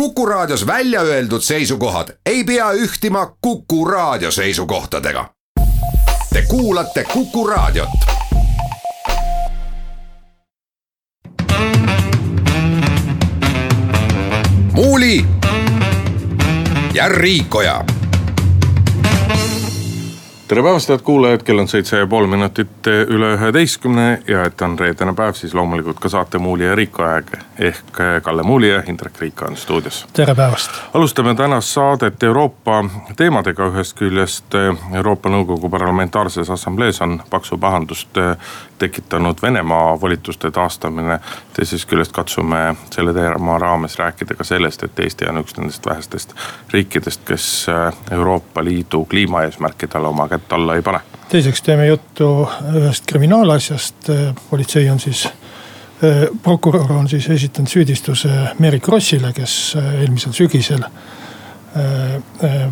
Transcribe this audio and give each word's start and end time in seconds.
Kuku 0.00 0.26
Raadios 0.26 0.66
välja 0.66 1.00
öeldud 1.00 1.40
seisukohad 1.40 2.08
ei 2.26 2.44
pea 2.44 2.72
ühtima 2.72 3.36
Kuku 3.40 3.84
Raadio 3.84 4.30
seisukohtadega. 4.30 5.30
Te 6.32 6.42
kuulate 6.48 7.04
Kuku 7.04 7.46
Raadiot. 7.46 7.88
muuli 14.72 15.24
ja 16.94 17.08
Riikoja 17.08 17.84
tere 20.48 20.62
päevast, 20.62 20.88
head 20.88 21.02
kuulajad, 21.02 21.42
kell 21.42 21.58
on 21.58 21.68
seitse 21.68 21.98
ja 21.98 22.06
pool 22.06 22.26
minutit 22.30 22.86
üle 22.86 23.32
üheteistkümne 23.34 24.22
ja 24.28 24.44
et 24.46 24.62
on 24.62 24.78
reedene 24.78 25.14
päev, 25.14 25.34
siis 25.34 25.54
loomulikult 25.58 25.98
ka 25.98 26.08
saate 26.08 26.38
Muuli 26.38 26.68
ja 26.68 26.74
Riiko 26.78 27.02
aeg. 27.02 27.32
Ehk 27.58 28.22
Kalle 28.22 28.42
Muuli 28.42 28.70
ja 28.70 28.82
Indrek 28.86 29.20
Riik 29.20 29.42
on 29.42 29.56
stuudios. 29.56 30.06
tere 30.12 30.34
päevast. 30.34 30.70
alustame 30.94 31.34
tänast 31.34 31.68
saadet 31.68 32.22
Euroopa 32.22 32.84
teemadega, 33.16 33.66
ühest 33.66 33.96
küljest 33.96 34.54
Euroopa 34.94 35.28
Nõukogu 35.28 35.70
Parlamentaarses 35.70 36.50
Assamblees 36.50 37.00
on 37.00 37.22
paksu 37.30 37.58
pahandust 37.58 38.18
tekitanud 38.78 39.42
Venemaa 39.42 40.00
volituste 40.00 40.50
taastamine. 40.50 41.18
teisest 41.52 41.88
küljest 41.88 42.12
katsume 42.12 42.76
selle 42.90 43.14
teema 43.14 43.58
raames 43.58 43.98
rääkida 43.98 44.34
ka 44.34 44.44
sellest, 44.44 44.82
et 44.82 44.98
Eesti 44.98 45.28
on 45.28 45.40
üks 45.40 45.56
nendest 45.56 45.86
vähestest 45.86 46.34
riikidest, 46.72 47.20
kes 47.24 47.66
Euroopa 48.10 48.64
Liidu 48.64 49.04
kliimaeesmärkidele 49.04 50.08
oma 50.08 50.28
kätt 50.28 50.52
alla 50.52 50.74
ei 50.74 50.82
pane. 50.82 51.00
teiseks 51.28 51.62
teeme 51.62 51.86
juttu 51.86 52.48
ühest 52.74 53.06
kriminaalasjast, 53.06 54.10
politsei 54.50 54.90
on 54.90 55.00
siis 55.00 55.28
prokurör 56.42 56.92
on 56.92 57.08
siis 57.08 57.28
esitanud 57.30 57.68
süüdistuse 57.68 58.28
Mary 58.58 58.80
Krossile, 58.80 59.32
kes 59.32 59.76
eelmisel 59.80 60.32
sügisel 60.32 60.84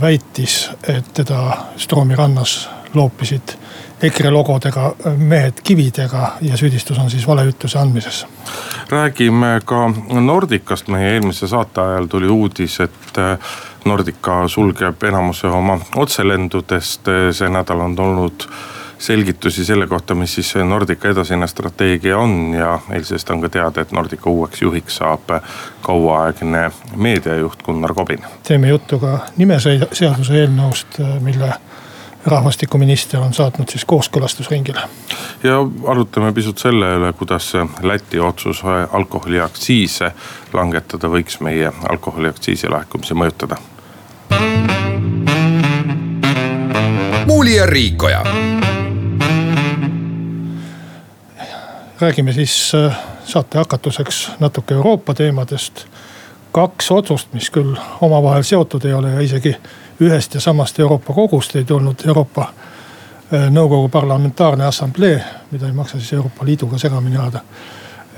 väitis, 0.00 0.70
et 0.88 1.08
teda 1.14 1.56
Stroomi 1.76 2.16
rannas 2.16 2.68
loopisid 2.94 3.56
EKRE 4.02 4.30
logodega 4.30 4.94
mehed 5.16 5.60
kividega 5.64 6.32
ja 6.42 6.56
süüdistus 6.56 6.98
on 6.98 7.10
siis 7.10 7.26
valeütluse 7.26 7.78
andmises. 7.78 8.26
räägime 8.90 9.60
ka 9.64 9.90
Nordicast, 10.20 10.88
meie 10.88 11.14
eelmise 11.14 11.48
saate 11.48 11.80
ajal 11.80 12.06
tuli 12.06 12.28
uudis, 12.28 12.80
et 12.80 13.20
Nordica 13.84 14.48
sulgeb 14.48 15.02
enamuse 15.02 15.46
oma 15.46 15.78
otselendudest, 15.96 17.08
see 17.32 17.48
nädal 17.48 17.80
on 17.80 17.96
tulnud 17.96 18.48
selgitusi 19.06 19.64
selle 19.64 19.86
kohta, 19.86 20.14
mis 20.14 20.34
siis 20.34 20.54
Nordica 20.54 21.08
edasine 21.08 21.46
strateegia 21.46 22.18
on 22.18 22.54
ja 22.58 22.78
eilsest 22.92 23.30
on 23.30 23.40
ka 23.40 23.48
teada, 23.48 23.84
et 23.84 23.92
Nordica 23.92 24.30
uueks 24.30 24.62
juhiks 24.62 24.96
saab 24.96 25.34
kauaaegne 25.82 26.70
meediajuht 26.96 27.62
Gunnar 27.62 27.94
Kobin. 27.94 28.24
teeme 28.48 28.68
juttu 28.68 28.98
ka 28.98 29.18
nimeseaduse 29.36 30.40
eelnõust, 30.40 30.98
mille 31.20 31.52
rahvastikuminister 32.26 33.20
on 33.20 33.34
saatnud 33.34 33.68
siis 33.68 33.84
kooskõlastusringile. 33.84 34.88
ja 35.42 35.58
arutame 35.86 36.32
pisut 36.32 36.58
selle 36.58 36.94
üle, 36.96 37.12
kuidas 37.12 37.52
Läti 37.82 38.20
otsus 38.20 38.62
alkoholiaktsiise 38.92 40.12
langetada 40.52 41.08
võiks 41.08 41.40
meie 41.40 41.72
alkoholiaktsiisi 41.88 42.68
laekumisi 42.68 43.14
mõjutada 43.14 43.60
muuli 47.26 47.56
ja 47.56 47.66
Riikoja. 47.66 48.22
Räägime 52.04 52.32
siis 52.32 52.72
äh, 52.74 52.96
saate 53.24 53.58
hakatuseks 53.58 54.30
natuke 54.40 54.74
Euroopa 54.74 55.14
teemadest. 55.14 55.86
kaks 56.52 56.90
otsust, 56.90 57.32
mis 57.32 57.50
küll 57.50 57.76
omavahel 58.00 58.42
seotud 58.42 58.84
ei 58.84 58.92
ole 58.94 59.10
ja 59.10 59.20
isegi 59.20 59.56
ühest 60.00 60.34
ja 60.34 60.40
samast 60.40 60.78
Euroopa 60.78 61.14
kogust 61.14 61.56
ei 61.56 61.64
tulnud 61.64 62.04
Euroopa 62.06 62.42
äh, 62.42 63.48
Nõukogu 63.50 63.88
Parlamentaarne 63.88 64.66
Assamblee, 64.66 65.24
mida 65.50 65.66
ei 65.66 65.72
maksa 65.72 65.98
siis 65.98 66.12
Euroopa 66.12 66.44
Liiduga 66.44 66.78
segamini 66.78 67.16
ajada. 67.16 67.40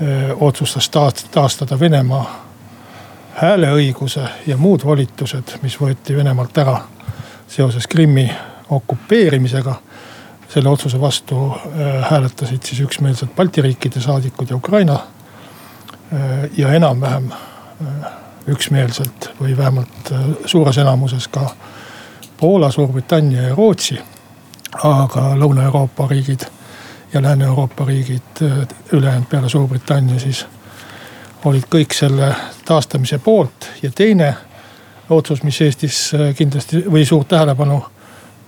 Äh, 0.01 0.35
otsustas 0.39 0.89
taastada 1.31 1.79
Venemaa 1.79 2.45
hääleõiguse 3.35 4.27
ja 4.47 4.57
muud 4.57 4.83
volitused, 4.83 5.59
mis 5.61 5.79
võeti 5.81 6.15
Venemaalt 6.15 6.57
ära 6.57 6.81
seoses 7.47 7.87
Krimmi 7.87 8.31
okupeerimisega. 8.69 9.75
Selle 10.49 10.69
otsuse 10.69 11.01
vastu 11.01 11.53
äh, 11.55 12.11
hääletasid 12.11 12.63
siis 12.63 12.79
üksmeelselt 12.81 13.35
Balti 13.35 13.61
riikide 13.61 14.01
saadikud 14.01 14.49
ja 14.49 14.55
Ukraina. 14.55 14.93
Äh, 16.13 16.49
ja 16.57 16.73
enam-vähem 16.73 17.31
äh, 17.31 18.11
üksmeelselt 18.47 19.31
või 19.41 19.57
vähemalt 19.57 20.13
suures 20.45 20.77
enamuses 20.77 21.27
ka 21.27 21.49
Poola, 22.37 22.71
Suurbritannia 22.71 23.41
ja 23.41 23.55
Rootsi. 23.55 23.99
aga 24.83 25.35
Lõuna-Euroopa 25.35 26.07
riigid 26.07 26.41
ja 27.13 27.21
Lääne-Euroopa 27.21 27.85
riigid 27.85 28.41
ülejäänud 28.91 29.27
peale 29.29 29.49
Suurbritannia 29.49 30.19
siis 30.19 30.45
olid 31.45 31.63
kõik 31.71 31.93
selle 31.93 32.35
taastamise 32.65 33.19
poolt 33.19 33.69
ja 33.81 33.91
teine 33.91 34.35
otsus, 35.09 35.43
mis 35.43 35.61
Eestis 35.61 36.11
kindlasti 36.37 36.83
või 36.91 37.05
suurt 37.05 37.27
tähelepanu 37.27 37.81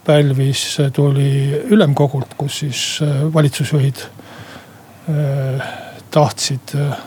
pälvis, 0.06 0.78
tuli 0.94 1.62
ülemkogult, 1.64 2.34
kus 2.38 2.60
siis 2.60 3.00
äh, 3.02 3.34
valitsusjuhid 3.34 3.96
äh, 3.98 5.68
tahtsid 6.12 6.76
äh, 6.76 6.98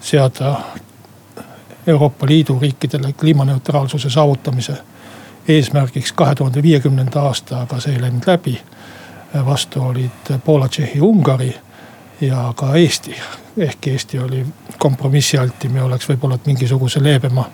seada 0.00 0.60
Euroopa 1.86 2.26
Liidu 2.26 2.58
riikidele 2.58 3.12
kliimaneutraalsuse 3.12 4.10
saavutamise 4.10 4.76
eesmärgiks 5.48 6.12
kahe 6.12 6.34
tuhande 6.34 6.62
viiekümnenda 6.62 7.20
aasta, 7.20 7.60
aga 7.60 7.80
see 7.80 7.94
ei 7.94 8.00
läinud 8.00 8.26
läbi. 8.26 8.60
vastu 9.44 9.82
olid 9.82 10.38
Poola, 10.44 10.68
Tšehhi, 10.68 11.00
Ungari 11.00 11.54
ja 12.20 12.52
ka 12.56 12.74
Eesti. 12.74 13.14
ehkki 13.56 13.90
Eesti 13.90 14.18
oli 14.18 14.46
kompromissialtim 14.78 15.76
ja 15.76 15.84
oleks 15.84 16.08
võib-olla 16.08 16.38
mingisuguse 16.46 17.02
leebema 17.04 17.44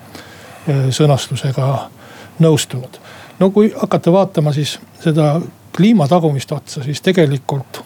sõnastusega 0.91 1.91
nõustunud 2.39 2.99
no 3.39 3.51
kui 3.51 3.73
hakata 3.77 4.13
vaatama 4.13 4.53
siis 4.53 4.79
seda 5.03 5.41
kliima 5.77 6.09
tagumist 6.09 6.53
otsa, 6.53 6.83
siis 6.83 7.03
tegelikult 7.03 7.83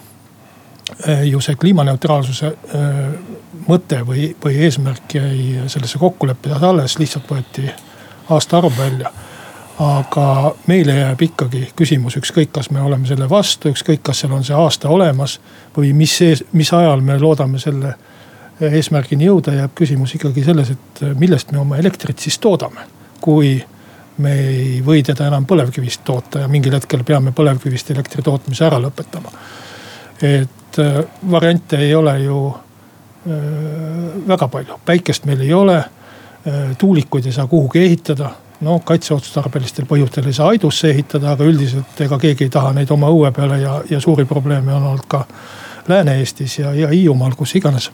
eh, 1.07 1.23
ju 1.23 1.41
see 1.41 1.55
kliimaneutraalsuse 1.55 2.47
eh, 2.47 2.99
mõte 3.67 4.01
või, 4.05 4.29
või 4.43 4.59
eesmärk 4.65 5.15
jäi 5.15 5.65
sellesse 5.67 5.97
kokkuleppele 6.01 6.59
alles, 6.67 6.99
lihtsalt 6.99 7.29
võeti 7.31 7.69
aastaarv 8.29 8.77
välja. 8.77 9.11
aga 9.79 10.55
meile 10.67 10.91
jääb 10.95 11.21
ikkagi 11.21 11.69
küsimus, 11.75 12.17
ükskõik, 12.19 12.49
kas 12.51 12.67
me 12.69 12.81
oleme 12.81 13.07
selle 13.07 13.29
vastu, 13.29 13.69
ükskõik, 13.71 14.01
kas 14.03 14.19
seal 14.19 14.33
on 14.35 14.43
see 14.43 14.55
aasta 14.55 14.89
olemas 14.89 15.37
või 15.77 15.93
mis 15.95 16.17
mis 16.51 16.73
ajal 16.73 17.01
me 17.01 17.15
loodame 17.19 17.59
selle 17.59 17.93
eesmärgini 18.59 19.29
jõuda, 19.29 19.53
jääb 19.55 19.71
küsimus 19.75 20.15
ikkagi 20.15 20.43
selles, 20.43 20.73
et 20.75 21.01
millest 21.15 21.51
me 21.51 21.59
oma 21.59 21.77
elektrit 21.77 22.19
siis 22.19 22.39
toodame. 22.39 22.81
kui 23.21 23.63
me 24.19 24.33
ei 24.39 24.79
või 24.85 25.03
teda 25.05 25.27
enam 25.29 25.45
põlevkivist 25.47 26.03
toota 26.05 26.43
ja 26.43 26.47
mingil 26.51 26.75
hetkel 26.75 27.03
peame 27.07 27.31
põlevkivist 27.35 27.91
elektri 27.93 28.23
tootmise 28.23 28.65
ära 28.67 28.79
lõpetama. 28.81 29.31
et 30.21 30.79
äh, 30.79 31.03
variante 31.31 31.77
ei 31.77 31.95
ole 31.95 32.19
ju 32.19 32.39
äh, 32.49 34.27
väga 34.27 34.47
palju, 34.47 34.79
päikest 34.85 35.25
meil 35.25 35.41
ei 35.41 35.53
ole. 35.53 35.77
Äh, 35.77 36.75
tuulikuid 36.77 37.25
ei 37.25 37.31
saa 37.31 37.47
kuhugi 37.47 37.79
ehitada, 37.83 38.31
no 38.61 38.79
kaitseotstarbelistel 38.79 39.85
põhjustel 39.85 40.27
ei 40.27 40.33
saa 40.33 40.47
Aidusse 40.47 40.89
ehitada, 40.89 41.31
aga 41.31 41.43
üldiselt 41.43 42.01
ega 42.01 42.19
keegi 42.19 42.47
ei 42.47 42.53
taha 42.53 42.73
neid 42.73 42.91
oma 42.91 43.07
õue 43.07 43.31
peale 43.31 43.61
ja, 43.61 43.81
ja 43.89 43.99
suuri 43.99 44.25
probleeme 44.25 44.73
on 44.73 44.83
olnud 44.91 45.07
ka 45.07 45.25
Lääne-Eestis 45.87 46.59
ja, 46.59 46.73
ja 46.73 46.87
Hiiumaal, 46.87 47.35
kus 47.35 47.55
iganes 47.55 47.91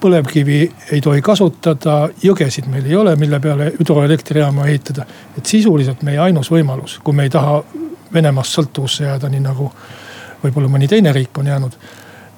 põlevkivi 0.00 0.60
ei 0.92 1.00
tohi 1.00 1.22
kasutada, 1.22 2.08
jõgesid 2.22 2.68
meil 2.70 2.86
ei 2.86 2.96
ole, 2.96 3.16
mille 3.16 3.40
peale 3.40 3.70
hüdroelektrijaama 3.78 4.66
ehitada. 4.66 5.06
et 5.38 5.46
sisuliselt 5.46 6.02
meie 6.02 6.18
ainus 6.18 6.50
võimalus, 6.50 6.98
kui 7.04 7.14
me 7.14 7.22
ei 7.22 7.30
taha 7.30 7.62
Venemaast 8.12 8.54
sõltuvusse 8.54 9.04
jääda, 9.04 9.28
nii 9.28 9.40
nagu 9.42 9.70
võib-olla 10.44 10.68
mõni 10.70 10.88
teine 10.88 11.12
riik 11.12 11.38
on 11.38 11.46
jäänud. 11.46 11.72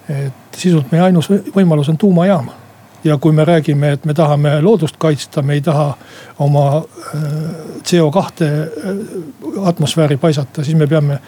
et 0.08 0.56
sisuliselt 0.56 0.92
meie 0.92 1.02
ainus 1.02 1.28
võimalus 1.56 1.88
on 1.88 1.98
tuumajaam. 1.98 2.50
ja 3.04 3.18
kui 3.18 3.32
me 3.32 3.44
räägime, 3.44 3.92
et 3.92 4.04
me 4.04 4.14
tahame 4.14 4.60
loodust 4.60 4.96
kaitsta, 4.98 5.42
me 5.42 5.54
ei 5.54 5.60
taha 5.60 5.96
oma 6.38 6.76
äh, 6.76 7.22
CO2 7.82 8.18
äh, 8.42 9.68
atmosfääri 9.68 10.16
paisata, 10.16 10.64
siis 10.64 10.76
me 10.76 10.86
peame 10.86 11.18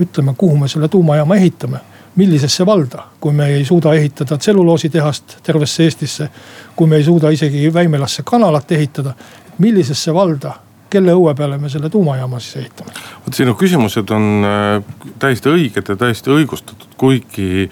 ütlema, 0.00 0.34
kuhu 0.34 0.56
me 0.56 0.68
selle 0.68 0.88
tuumajaama 0.88 1.36
ehitame 1.36 1.78
millisesse 2.16 2.66
valda, 2.66 3.04
kui 3.20 3.32
me 3.32 3.46
ei 3.54 3.64
suuda 3.64 3.94
ehitada 3.94 4.38
tselluloositehast 4.38 5.38
tervesse 5.42 5.84
Eestisse. 5.84 6.30
kui 6.76 6.86
me 6.86 6.96
ei 6.96 7.04
suuda 7.04 7.30
isegi 7.30 7.74
Väimelasse 7.74 8.22
kanalat 8.26 8.72
ehitada, 8.72 9.14
millisesse 9.58 10.14
valda 10.14 10.54
kelle 10.90 11.14
õue 11.14 11.34
peale 11.38 11.58
me 11.58 11.68
selle 11.68 11.90
tuumajaama 11.90 12.40
siis 12.40 12.56
ehitame? 12.64 12.94
vot 13.26 13.34
sinu 13.34 13.54
küsimused 13.54 14.10
on 14.10 14.46
äh, 14.46 14.82
täiesti 15.22 15.52
õiged 15.52 15.92
ja 15.92 15.96
täiesti 15.96 16.32
õigustatud, 16.34 16.88
kuigi 16.96 17.68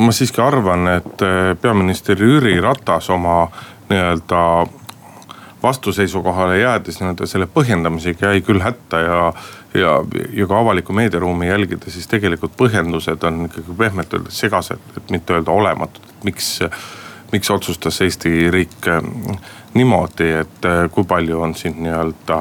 ma 0.00 0.12
siiski 0.12 0.40
arvan, 0.42 0.88
et 0.96 1.24
äh, 1.26 1.52
peaminister 1.60 2.18
Jüri 2.18 2.58
Ratas 2.60 3.10
oma 3.12 3.44
nii-öelda 3.90 4.42
vastuseisukohale 5.62 6.58
jäädes 6.58 7.00
nii-öelda 7.00 7.26
selle 7.26 7.46
põhjendamisega 7.46 8.32
jäi 8.32 8.40
küll 8.46 8.62
hätta 8.62 9.02
ja, 9.02 9.20
ja, 9.74 9.92
ja 10.32 10.46
ka 10.46 10.58
avalikku 10.58 10.92
meediaruumi 10.92 11.48
jälgida, 11.48 11.90
siis 11.90 12.08
tegelikult 12.10 12.56
põhjendused 12.58 13.28
on 13.28 13.46
ikkagi 13.46 13.78
pehmelt 13.78 14.14
öeldes 14.14 14.42
segased, 14.42 14.82
et 14.96 15.14
mitte 15.14 15.38
öelda 15.38 15.54
olematud, 15.54 16.10
et 16.10 16.26
miks 16.30 16.58
miks 17.32 17.50
otsustas 17.50 18.00
Eesti 18.04 18.50
riik 18.50 18.88
ähm, 18.88 19.36
niimoodi, 19.74 20.28
et 20.42 20.66
äh, 20.68 20.84
kui 20.92 21.04
palju 21.08 21.40
on 21.40 21.54
siin 21.56 21.78
nii-öelda, 21.82 22.38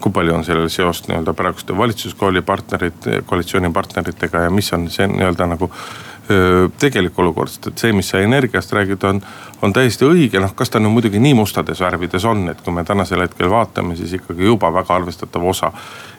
kui 0.00 0.12
palju 0.12 0.34
on 0.36 0.44
sellel 0.44 0.68
seost 0.72 1.08
nii-öelda 1.08 1.34
praeguste 1.36 1.76
valitsuskooli 1.76 2.42
partnerid, 2.42 3.08
koalitsioonipartneritega 3.26 4.44
ja 4.46 4.50
mis 4.52 4.72
on 4.76 4.90
see 4.92 5.08
nii-öelda 5.08 5.48
nagu 5.54 5.70
tegelik 5.70 6.09
olukord, 7.18 7.50
sest 7.50 7.66
et 7.66 7.78
see, 7.78 7.92
mis 7.92 8.08
sa 8.08 8.20
energiast 8.22 8.72
räägid, 8.72 9.04
on, 9.04 9.20
on 9.62 9.72
täiesti 9.72 10.06
õige, 10.06 10.40
noh 10.40 10.54
kas 10.54 10.70
ta 10.70 10.80
nüüd 10.80 10.94
muidugi 10.94 11.20
nii 11.22 11.34
mustades 11.34 11.80
värvides 11.80 12.24
on, 12.24 12.48
et 12.52 12.60
kui 12.64 12.74
me 12.74 12.84
tänasel 12.84 13.24
hetkel 13.24 13.50
vaatame, 13.50 13.96
siis 13.96 14.12
ikkagi 14.18 14.44
juba 14.44 14.72
väga 14.74 14.94
arvestatav 15.00 15.44
osa 15.46 15.72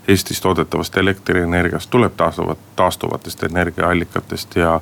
Eestis 0.07 0.41
toodetavast 0.41 0.97
elektrienergiast 0.97 1.89
tuleb 1.89 2.13
taastuvat, 2.17 2.57
taastuvatest 2.75 3.43
energiaallikatest 3.43 4.55
ja 4.55 4.79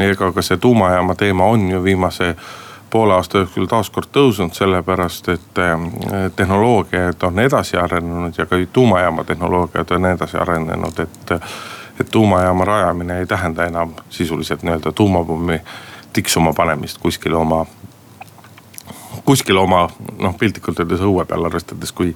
ega 0.00 0.32
ka 0.32 0.42
see 0.42 0.56
tuumajaama 0.56 1.14
teema 1.14 1.44
on 1.44 1.68
ju 1.70 1.82
viimase 1.84 2.34
poole 2.90 3.14
aasta 3.14 3.38
jooksul 3.42 3.66
taas 3.66 3.90
kord 3.90 4.08
tõusnud, 4.14 4.54
sellepärast 4.54 5.28
et 5.34 5.60
eh, 5.60 5.86
tehnoloogiad 6.36 7.26
on 7.26 7.38
edasi 7.42 7.76
arenenud 7.76 8.38
ja 8.38 8.46
ka 8.46 8.56
tuumajaama 8.72 9.24
tehnoloogiad 9.24 9.96
on 9.98 10.12
edasi 10.14 10.36
arenenud, 10.36 11.00
et. 11.02 11.34
Et 12.00 12.10
tuumajaama 12.10 12.64
rajamine 12.64 13.18
ei 13.18 13.26
tähenda 13.26 13.66
enam 13.66 13.94
sisuliselt 14.10 14.62
nii-öelda 14.62 14.92
tuumapommi 14.92 15.60
tiksuma 16.12 16.52
panemist 16.52 16.98
kuskile 16.98 17.36
oma, 17.36 17.66
kuskile 19.24 19.60
oma 19.60 19.88
noh, 20.18 20.36
piltlikult 20.38 20.80
öeldes 20.80 21.00
õue 21.00 21.24
peal, 21.24 21.44
arvestades 21.44 21.92
kui, 21.92 22.14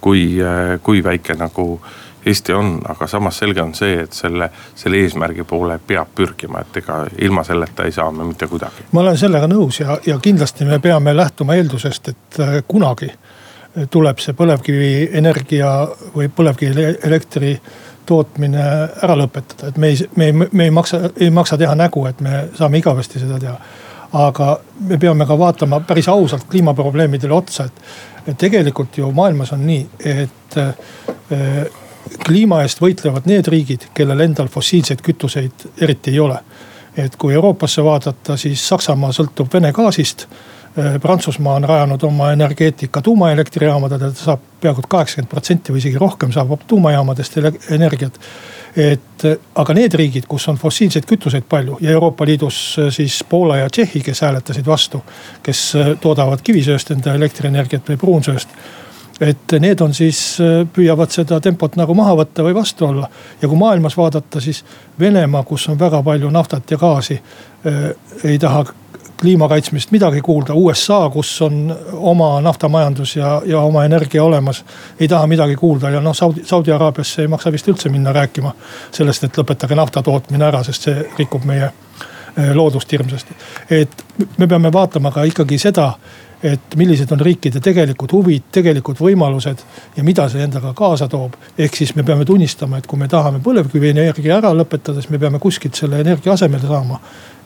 kui, 0.00 0.38
kui 0.82 1.04
väike 1.04 1.34
nagu 1.38 1.80
Eesti 2.26 2.52
on, 2.52 2.80
aga 2.88 3.06
samas 3.06 3.38
selge 3.40 3.62
on 3.62 3.70
see, 3.74 4.02
et 4.02 4.12
selle, 4.12 4.50
selle 4.76 4.98
eesmärgi 5.00 5.44
poole 5.48 5.78
peab 5.86 6.10
pürgima, 6.14 6.60
et 6.60 6.76
ega 6.76 6.98
ilma 7.24 7.44
selleta 7.48 7.86
ei 7.88 7.94
saa 7.96 8.10
me 8.12 8.26
mitte 8.28 8.46
kuidagi. 8.46 8.84
ma 8.92 9.00
olen 9.00 9.16
sellega 9.18 9.48
nõus 9.48 9.80
ja, 9.80 9.96
ja 10.06 10.18
kindlasti 10.20 10.68
me 10.68 10.78
peame 10.78 11.16
lähtuma 11.16 11.56
eeldusest, 11.56 12.08
et 12.12 12.40
äh, 12.40 12.58
kunagi 12.68 13.08
tuleb 13.90 14.18
see 14.20 14.34
põlevkivienergia 14.36 15.70
või 16.14 16.28
põlevkivielektri 16.36 17.54
tootmine 18.10 18.64
ära 19.04 19.16
lõpetada, 19.18 19.70
et 19.70 19.78
me 19.80 19.92
ei, 19.92 20.08
me 20.16 20.30
ei, 20.30 20.34
me 20.34 20.66
ei 20.66 20.74
maksa, 20.74 21.04
ei 21.16 21.30
maksa 21.34 21.58
teha 21.60 21.76
nägu, 21.78 22.04
et 22.10 22.20
me 22.24 22.46
saame 22.58 22.80
igavesti 22.82 23.22
seda 23.22 23.38
teha. 23.42 23.56
aga 24.12 24.46
me 24.88 24.96
peame 24.98 25.26
ka 25.26 25.36
vaatama 25.38 25.78
päris 25.86 26.08
ausalt 26.10 26.48
kliimaprobleemidele 26.50 27.34
otsa, 27.34 27.68
et 28.26 28.38
tegelikult 28.38 28.98
ju 28.98 29.12
maailmas 29.14 29.52
on 29.54 29.62
nii, 29.66 29.84
et 30.02 30.58
äh, 30.58 30.74
kliima 32.26 32.62
eest 32.64 32.80
võitlevad 32.82 33.28
need 33.30 33.48
riigid, 33.52 33.86
kellel 33.94 34.24
endal 34.24 34.50
fossiilseid 34.50 35.02
kütuseid 35.04 35.66
eriti 35.80 36.14
ei 36.14 36.20
ole. 36.20 36.38
et 36.96 37.14
kui 37.16 37.34
Euroopasse 37.34 37.84
vaadata, 37.86 38.36
siis 38.36 38.68
Saksamaa 38.68 39.12
sõltub 39.14 39.52
Vene 39.52 39.70
gaasist. 39.72 40.26
Äh, 40.78 41.00
Prantsusmaa 41.00 41.54
on 41.54 41.64
rajanud 41.64 42.02
oma 42.02 42.32
energeetika 42.32 43.02
tuumaelektrijaamadele, 43.02 44.12
ta 44.12 44.24
saab 44.24 44.42
peaaegu 44.60 44.84
kaheksakümmend 44.88 45.30
protsenti 45.30 45.72
või 45.74 45.82
isegi 45.82 45.98
rohkem 45.98 46.32
saab 46.32 46.52
tuumajaamadest 46.66 47.38
energiat. 47.70 48.20
et 48.76 49.24
aga 49.54 49.74
need 49.74 49.94
riigid, 49.98 50.28
kus 50.30 50.46
on 50.48 50.56
fossiilseid 50.56 51.06
kütuseid 51.06 51.42
palju 51.48 51.78
ja 51.80 51.90
Euroopa 51.90 52.26
Liidus 52.26 52.76
äh, 52.78 52.92
siis 52.94 53.24
Poola 53.28 53.56
ja 53.56 53.70
Tšehhi, 53.70 54.00
kes 54.00 54.20
hääletasid 54.20 54.66
vastu. 54.66 55.02
kes 55.42 55.74
äh, 55.76 55.90
toodavad 56.00 56.42
kivisööst 56.42 56.90
enda 56.90 57.14
elektrienergiat 57.14 57.88
või 57.88 57.96
pruunsööst 57.96 58.48
et 59.20 59.52
need 59.60 59.80
on 59.80 59.94
siis, 59.94 60.20
äh, 60.40 60.62
püüavad 60.72 61.12
seda 61.12 61.40
tempot 61.44 61.76
nagu 61.76 61.94
maha 61.94 62.14
võtta 62.22 62.44
või 62.46 62.54
vastu 62.56 62.86
olla. 62.86 63.08
ja 63.42 63.48
kui 63.48 63.58
maailmas 63.58 63.96
vaadata, 63.96 64.40
siis 64.40 64.64
Venemaa, 65.00 65.42
kus 65.42 65.68
on 65.68 65.78
väga 65.78 66.02
palju 66.02 66.30
naftat 66.30 66.70
ja 66.70 66.78
gaasi, 66.78 67.20
äh, 67.66 67.90
ei 68.24 68.38
taha 68.38 68.64
kliima 69.20 69.48
kaitsmist 69.48 69.90
midagi 69.90 70.20
kuulda. 70.20 70.54
USA, 70.54 71.10
kus 71.12 71.42
on 71.42 71.76
oma 71.92 72.40
naftamajandus 72.40 73.16
ja, 73.16 73.42
ja 73.44 73.60
oma 73.60 73.84
energia 73.84 74.24
olemas, 74.24 74.64
ei 75.00 75.08
taha 75.08 75.26
midagi 75.26 75.56
kuulda 75.56 75.90
ja 75.90 76.00
noh, 76.00 76.16
Saudi, 76.16 76.44
Saudi 76.44 76.72
Araabiasse 76.72 77.22
ei 77.22 77.28
maksa 77.28 77.52
vist 77.52 77.68
üldse 77.68 77.92
minna 77.92 78.12
rääkima 78.16 78.54
sellest, 78.92 79.24
et 79.24 79.38
lõpetage 79.38 79.76
nafta 79.76 80.02
tootmine 80.02 80.48
ära, 80.48 80.62
sest 80.64 80.88
see 80.88 81.04
rikub 81.18 81.44
meie 81.44 81.68
äh, 81.68 82.54
loodust 82.54 82.92
hirmsasti. 82.92 83.36
et 83.70 84.04
me 84.38 84.46
peame 84.46 84.72
vaatama 84.72 85.12
ka 85.12 85.26
ikkagi 85.28 85.58
seda 85.58 85.92
et 86.42 86.76
millised 86.76 87.10
on 87.12 87.20
riikide 87.20 87.60
tegelikud 87.60 88.12
huvid, 88.12 88.46
tegelikud 88.52 88.96
võimalused 89.00 89.64
ja 89.96 90.04
mida 90.04 90.26
see 90.32 90.42
endaga 90.44 90.72
kaasa 90.76 91.08
toob. 91.08 91.36
ehk 91.58 91.76
siis 91.76 91.94
me 91.96 92.02
peame 92.02 92.24
tunnistama, 92.24 92.78
et 92.78 92.86
kui 92.86 92.98
me 92.98 93.08
tahame 93.08 93.42
põlevkivienergia 93.44 94.38
ära 94.38 94.54
lõpetada, 94.56 95.00
siis 95.00 95.10
me 95.10 95.18
peame 95.18 95.38
kuskilt 95.38 95.74
selle 95.74 96.00
energia 96.00 96.32
asemele 96.32 96.66
saama. 96.66 97.00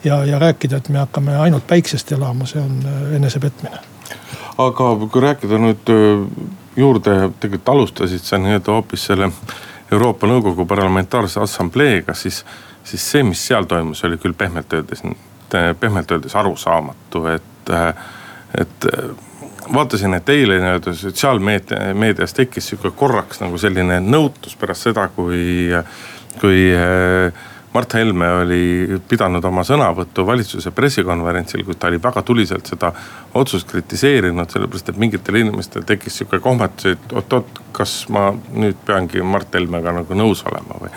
ja, 0.04 0.24
ja 0.24 0.38
rääkida, 0.38 0.76
et 0.76 0.88
me 0.88 0.98
hakkame 0.98 1.36
ainult 1.36 1.66
päiksest 1.66 2.12
elama, 2.12 2.46
see 2.46 2.62
on 2.62 2.78
äh, 2.86 3.14
enesepetmine. 3.16 3.78
aga 4.58 4.90
kui 5.10 5.22
rääkida 5.22 5.58
nüüd 5.58 5.90
äh, 5.90 6.26
juurde, 6.76 7.30
tegelikult 7.40 7.68
alustasid 7.68 8.22
sa 8.22 8.38
nii-öelda 8.38 8.72
hoopis 8.72 9.06
selle 9.10 9.30
Euroopa 9.92 10.26
Nõukogu 10.26 10.66
Parlamentaarse 10.66 11.40
Assambleega, 11.40 12.14
siis, 12.14 12.44
siis 12.84 13.10
see, 13.10 13.22
mis 13.22 13.46
seal 13.46 13.66
toimus, 13.70 14.04
oli 14.04 14.18
küll 14.18 14.34
pehmelt 14.38 14.72
öeldes, 14.72 15.02
pehmelt 15.80 16.10
öeldes 16.10 16.34
arusaamatu, 16.36 17.26
et 17.26 17.70
äh, 17.70 17.94
et 18.58 18.88
äh, 18.92 19.08
vaatasin, 19.74 20.14
et 20.14 20.28
eile 20.28 20.58
nii-öelda 20.60 20.94
sotsiaalmeedias 20.98 22.36
tekkis 22.36 22.68
sihuke 22.72 22.92
korraks 22.96 23.40
nagu 23.42 23.58
selline 23.58 24.00
nõutus 24.04 24.56
pärast 24.60 24.88
seda, 24.88 25.08
kui, 25.16 25.70
kui 26.40 26.68
äh, 26.76 27.44
Mart 27.74 27.94
Helme 27.94 28.28
oli 28.44 28.98
pidanud 29.08 29.44
oma 29.44 29.64
sõnavõttu 29.66 30.22
valitsuse 30.26 30.70
pressikonverentsil, 30.70 31.64
kus 31.66 31.80
ta 31.82 31.88
oli 31.90 31.98
väga 32.02 32.22
tuliselt 32.22 32.70
seda 32.70 32.92
otsust 33.34 33.66
kritiseerinud, 33.72 34.46
sellepärast 34.50 34.92
et 34.92 35.00
mingitel 35.02 35.40
inimestel 35.40 35.82
tekkis 35.88 36.20
sihuke 36.20 36.38
kohmatus, 36.44 36.92
et 36.94 37.14
oot-oot, 37.18 37.58
kas 37.74 38.04
ma 38.14 38.28
nüüd 38.54 38.78
peangi 38.86 39.24
Mart 39.26 39.58
Helmega 39.58 39.96
nagu 39.96 40.20
nõus 40.20 40.44
olema 40.46 40.78
või 40.84 40.92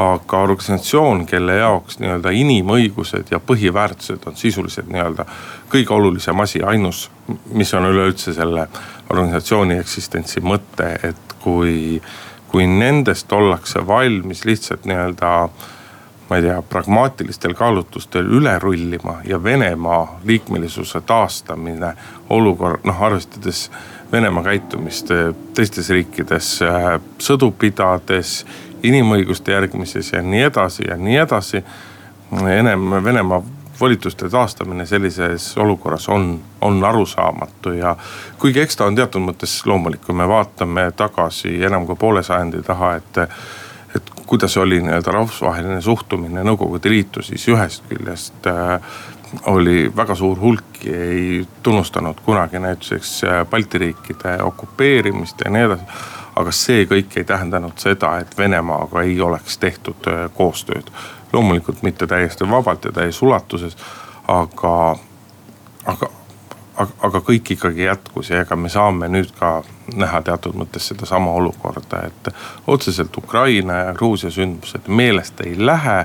aga 0.00 0.42
organisatsioon, 0.46 1.24
kelle 1.26 1.58
jaoks 1.58 1.98
nii-öelda 2.00 2.32
inimõigused 2.36 3.32
ja 3.32 3.40
põhiväärtused 3.40 4.24
on 4.26 4.36
sisuliselt 4.38 4.88
nii-öelda 4.92 5.26
kõige 5.72 5.94
olulisem 5.96 6.40
asi, 6.40 6.62
ainus, 6.62 7.08
mis 7.52 7.74
on 7.74 7.88
üleüldse 7.90 8.34
selle 8.36 8.68
organisatsiooni 9.10 9.78
eksistentsi 9.80 10.40
mõte, 10.40 10.92
et 11.10 11.36
kui, 11.42 12.00
kui 12.48 12.66
nendest 12.70 13.32
ollakse 13.32 13.84
valmis 13.86 14.44
lihtsalt 14.48 14.88
nii-öelda 14.88 15.34
ma 16.30 16.38
ei 16.38 16.44
tea, 16.46 16.60
pragmaatilistel 16.62 17.56
kaalutlustel 17.58 18.28
üle 18.38 18.52
rullima 18.62 19.16
ja 19.26 19.42
Venemaa 19.42 20.20
liikmelisuse 20.24 21.00
taastamine 21.06 21.94
olukord, 22.30 22.86
noh 22.86 23.02
arvestades 23.02 23.66
Venemaa 24.12 24.44
käitumist 24.46 25.10
teistes 25.54 25.90
riikides 25.90 26.52
sõdu 27.18 27.50
pidades 27.58 28.44
inimõiguste 28.82 29.52
järgimises 29.52 30.12
ja 30.12 30.22
nii 30.22 30.42
edasi 30.42 30.84
ja 30.88 30.96
nii 30.96 31.16
edasi. 31.16 31.64
enam 32.58 33.04
Venemaa 33.04 33.42
volituste 33.80 34.28
taastamine 34.28 34.86
sellises 34.86 35.58
olukorras 35.58 36.08
on, 36.08 36.40
on 36.60 36.84
arusaamatu 36.84 37.72
ja 37.72 37.96
kuigi 38.38 38.60
eks 38.60 38.76
ta 38.76 38.84
on 38.84 38.94
teatud 38.94 39.24
mõttes 39.24 39.54
loomulik, 39.66 40.04
kui 40.04 40.14
me 40.14 40.28
vaatame 40.28 40.90
tagasi 40.96 41.56
enam 41.64 41.86
kui 41.86 41.96
poole 41.96 42.22
sajandi 42.22 42.62
taha, 42.66 42.94
et 43.00 43.24
et 43.96 44.10
kuidas 44.26 44.54
oli 44.56 44.78
nii-öelda 44.78 45.10
rahvusvaheline 45.10 45.80
suhtumine 45.82 46.44
Nõukogude 46.46 46.90
Liitu, 46.92 47.22
siis 47.26 47.48
ühest 47.50 47.82
küljest 47.88 48.46
äh, 48.46 48.78
oli 49.50 49.90
väga 49.96 50.14
suur 50.14 50.38
hulk 50.38 50.84
ei 50.86 51.46
tunnustanud 51.62 52.20
kunagi 52.24 52.58
näituseks 52.62 53.24
äh, 53.24 53.46
Balti 53.50 53.78
riikide 53.78 54.36
okupeerimist 54.42 55.42
ja 55.44 55.50
nii 55.50 55.66
edasi 55.66 55.82
aga 56.40 56.52
see 56.54 56.86
kõik 56.88 57.18
ei 57.20 57.26
tähendanud 57.28 57.78
seda, 57.80 58.16
et 58.22 58.36
Venemaaga 58.38 59.02
ei 59.06 59.20
oleks 59.20 59.58
tehtud 59.58 60.08
äh, 60.08 60.28
koostööd. 60.34 60.90
loomulikult 61.32 61.82
mitte 61.82 62.06
täiesti 62.06 62.48
vabalt 62.50 62.84
ja 62.84 62.92
täies 62.92 63.22
ulatuses, 63.22 63.76
aga, 64.28 64.96
aga, 65.86 66.08
aga, 66.76 66.92
aga 67.06 67.20
kõik 67.28 67.52
ikkagi 67.54 67.84
jätkus 67.84 68.30
ja 68.30 68.40
ega 68.42 68.56
me 68.56 68.68
saame 68.68 69.08
nüüd 69.08 69.30
ka 69.38 69.62
näha 69.94 70.22
teatud 70.26 70.58
mõttes 70.58 70.90
sedasama 70.90 71.30
olukorda, 71.38 72.02
et 72.06 72.34
otseselt 72.66 73.16
Ukraina 73.16 73.78
ja 73.84 73.94
Gruusia 73.94 74.30
sündmused 74.30 74.88
meelest 74.88 75.40
ei 75.46 75.54
lähe 75.58 76.04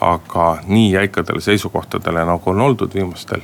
aga 0.00 0.58
nii 0.66 0.92
jäikadele 0.92 1.40
seisukohtadele, 1.40 2.24
nagu 2.24 2.50
on 2.50 2.60
oldud 2.60 2.94
viimastel 2.94 3.42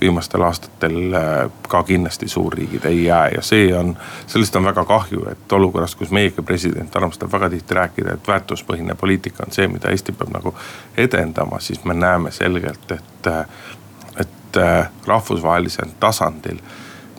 viimastel 0.00 0.42
aastatel 0.42 1.14
äh, 1.14 1.50
ka 1.68 1.82
kindlasti 1.82 2.28
suurriigid 2.28 2.84
ei 2.84 3.04
jää 3.04 3.28
ja 3.28 3.42
see 3.42 3.74
on, 3.76 3.96
sellest 4.26 4.56
on 4.56 4.64
väga 4.64 4.84
kahju, 4.84 5.24
et 5.30 5.52
olukorras, 5.52 5.94
kus 5.96 6.10
meiegi 6.10 6.42
president 6.42 6.96
armastab 6.96 7.32
väga 7.32 7.50
tihti 7.50 7.74
rääkida, 7.74 8.14
et 8.14 8.28
väärtuspõhine 8.28 8.94
poliitika 8.94 9.44
on 9.46 9.52
see, 9.52 9.68
mida 9.68 9.90
Eesti 9.90 10.12
peab 10.12 10.32
nagu 10.34 10.54
edendama, 10.96 11.60
siis 11.60 11.84
me 11.84 11.94
näeme 11.94 12.30
selgelt, 12.30 12.90
et, 12.90 13.30
et 14.16 14.56
äh, 14.56 14.90
rahvusvahelisel 15.06 15.96
tasandil 16.00 16.62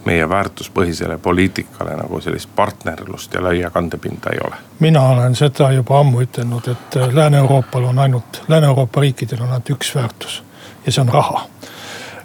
meie 0.06 0.30
väärtuspõhisele 0.30 1.18
poliitikale 1.18 1.96
nagu 2.00 2.22
sellist 2.22 2.50
partnerlust 2.56 3.34
ja 3.34 3.44
laia 3.44 3.70
kandepinda 3.70 4.32
ei 4.34 4.40
ole? 4.48 4.56
mina 4.80 5.02
olen 5.02 5.36
seda 5.36 5.72
juba 5.72 6.00
ammu 6.00 6.22
ütelnud, 6.22 6.72
et 6.72 6.98
äh, 6.98 7.16
Lääne-Euroopal 7.16 7.84
on 7.84 8.00
ainult, 8.00 8.44
Lääne-Euroopa 8.48 9.02
riikidel 9.02 9.42
on 9.42 9.50
ainult 9.50 9.70
üks 9.70 9.96
väärtus 9.96 10.44
ja 10.86 10.92
see 10.92 11.02
on 11.02 11.10
raha. 11.14 11.46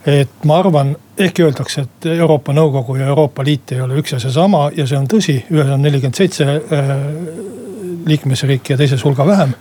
Et 0.06 0.44
ma 0.44 0.58
arvan, 0.60 0.94
ehkki 1.18 1.44
öeldakse, 1.46 1.86
et 1.86 2.06
Euroopa 2.12 2.52
Nõukogu 2.52 2.98
ja 2.98 3.06
Euroopa 3.12 3.44
Liit 3.44 3.72
ei 3.72 3.80
ole 3.80 3.96
üks 4.00 4.12
ja 4.12 4.20
seesama 4.20 4.66
ja 4.76 4.86
see 4.86 4.98
on 4.98 5.06
tõsi, 5.10 5.38
ühes 5.52 5.70
on 5.70 5.82
nelikümmend 5.84 6.18
seitse 6.18 6.48
äh, 6.48 6.92
liikmesriiki 8.06 8.74
ja 8.74 8.80
teises 8.80 9.04
hulga 9.04 9.26
vähem. 9.26 9.54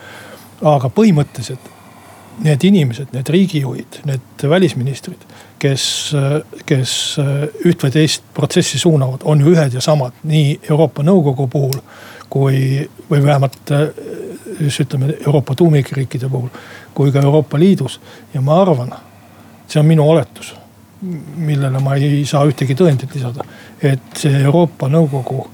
aga 0.63 0.87
põhimõtteliselt 0.95 1.71
need 2.43 2.63
inimesed, 2.63 3.09
need 3.13 3.29
riigijuhid, 3.29 3.99
need 4.07 4.43
välisministrid, 4.49 5.21
kes, 5.59 5.85
kes 6.65 6.93
üht 7.67 7.83
või 7.83 7.91
teist 7.93 8.23
protsessi 8.33 8.79
suunavad, 8.79 9.25
on 9.27 9.43
ju 9.43 9.51
ühed 9.53 9.75
ja 9.75 9.81
samad 9.83 10.15
nii 10.23 10.59
Euroopa 10.69 11.03
Nõukogu 11.03 11.47
puhul 11.51 11.77
kui, 12.29 12.87
või 13.09 13.23
vähemalt 13.23 13.73
siis 14.57 14.79
ütleme 14.79 15.13
Euroopa 15.25 15.55
tuumikriikide 15.55 16.29
puhul, 16.29 16.49
kui 16.93 17.11
ka 17.11 17.21
Euroopa 17.21 17.59
Liidus. 17.59 17.99
ja 18.33 18.41
ma 18.41 18.61
arvan, 18.61 18.93
see 19.73 19.81
on 19.81 19.89
minu 19.89 20.05
oletus, 20.09 20.53
millele 21.35 21.81
ma 21.83 21.95
ei 21.97 22.21
saa 22.29 22.45
ühtegi 22.45 22.75
tõendit 22.77 23.15
lisada, 23.15 23.45
et 23.81 24.19
see 24.19 24.43
Euroopa 24.43 24.87
Nõukogu 24.91 25.47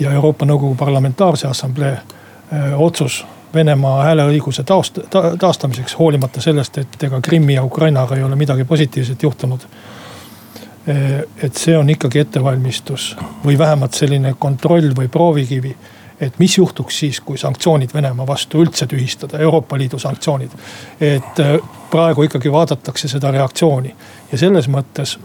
ja 0.00 0.12
Euroopa 0.12 0.46
Nõukogu 0.46 0.74
Parlamentaarse 0.78 1.48
Assamblee 1.48 1.96
otsus 2.76 3.22
Venemaa 3.54 4.04
hääleõiguse 4.04 4.62
taast-, 4.62 5.00
taastamiseks, 5.38 5.96
hoolimata 5.98 6.42
sellest, 6.42 6.78
et 6.78 7.02
ega 7.02 7.18
Krimmi 7.20 7.56
ja 7.56 7.64
Ukrainaga 7.66 8.14
ei 8.16 8.22
ole 8.22 8.36
midagi 8.38 8.64
positiivset 8.64 9.22
juhtunud. 9.22 9.66
et 11.42 11.54
see 11.54 11.76
on 11.78 11.90
ikkagi 11.90 12.18
ettevalmistus 12.18 13.16
või 13.44 13.58
vähemalt 13.58 13.94
selline 13.94 14.34
kontroll 14.38 14.94
või 14.96 15.08
proovikivi. 15.08 15.76
Et 16.20 16.38
mis 16.38 16.58
juhtuks 16.58 16.98
siis, 16.98 17.20
kui 17.20 17.38
sanktsioonid 17.38 17.94
Venemaa 17.94 18.26
vastu 18.26 18.60
üldse 18.62 18.86
tühistada, 18.86 19.38
Euroopa 19.38 19.78
Liidu 19.78 19.98
sanktsioonid. 19.98 20.50
et 21.00 21.40
praegu 21.90 22.22
ikkagi 22.22 22.52
vaadatakse 22.52 23.08
seda 23.08 23.30
reaktsiooni 23.30 23.94
ja 24.32 24.38
selles 24.38 24.68
mõttes 24.68 25.18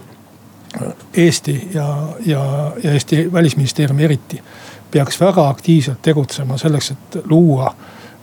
Eesti 1.16 1.68
ja, 1.74 2.08
ja, 2.26 2.72
ja 2.82 2.92
Eesti 2.92 3.32
välisministeerium 3.32 3.98
eriti 3.98 4.42
peaks 4.90 5.20
väga 5.20 5.48
aktiivselt 5.48 6.02
tegutsema 6.02 6.58
selleks, 6.58 6.90
et 6.90 7.18
luua 7.24 7.74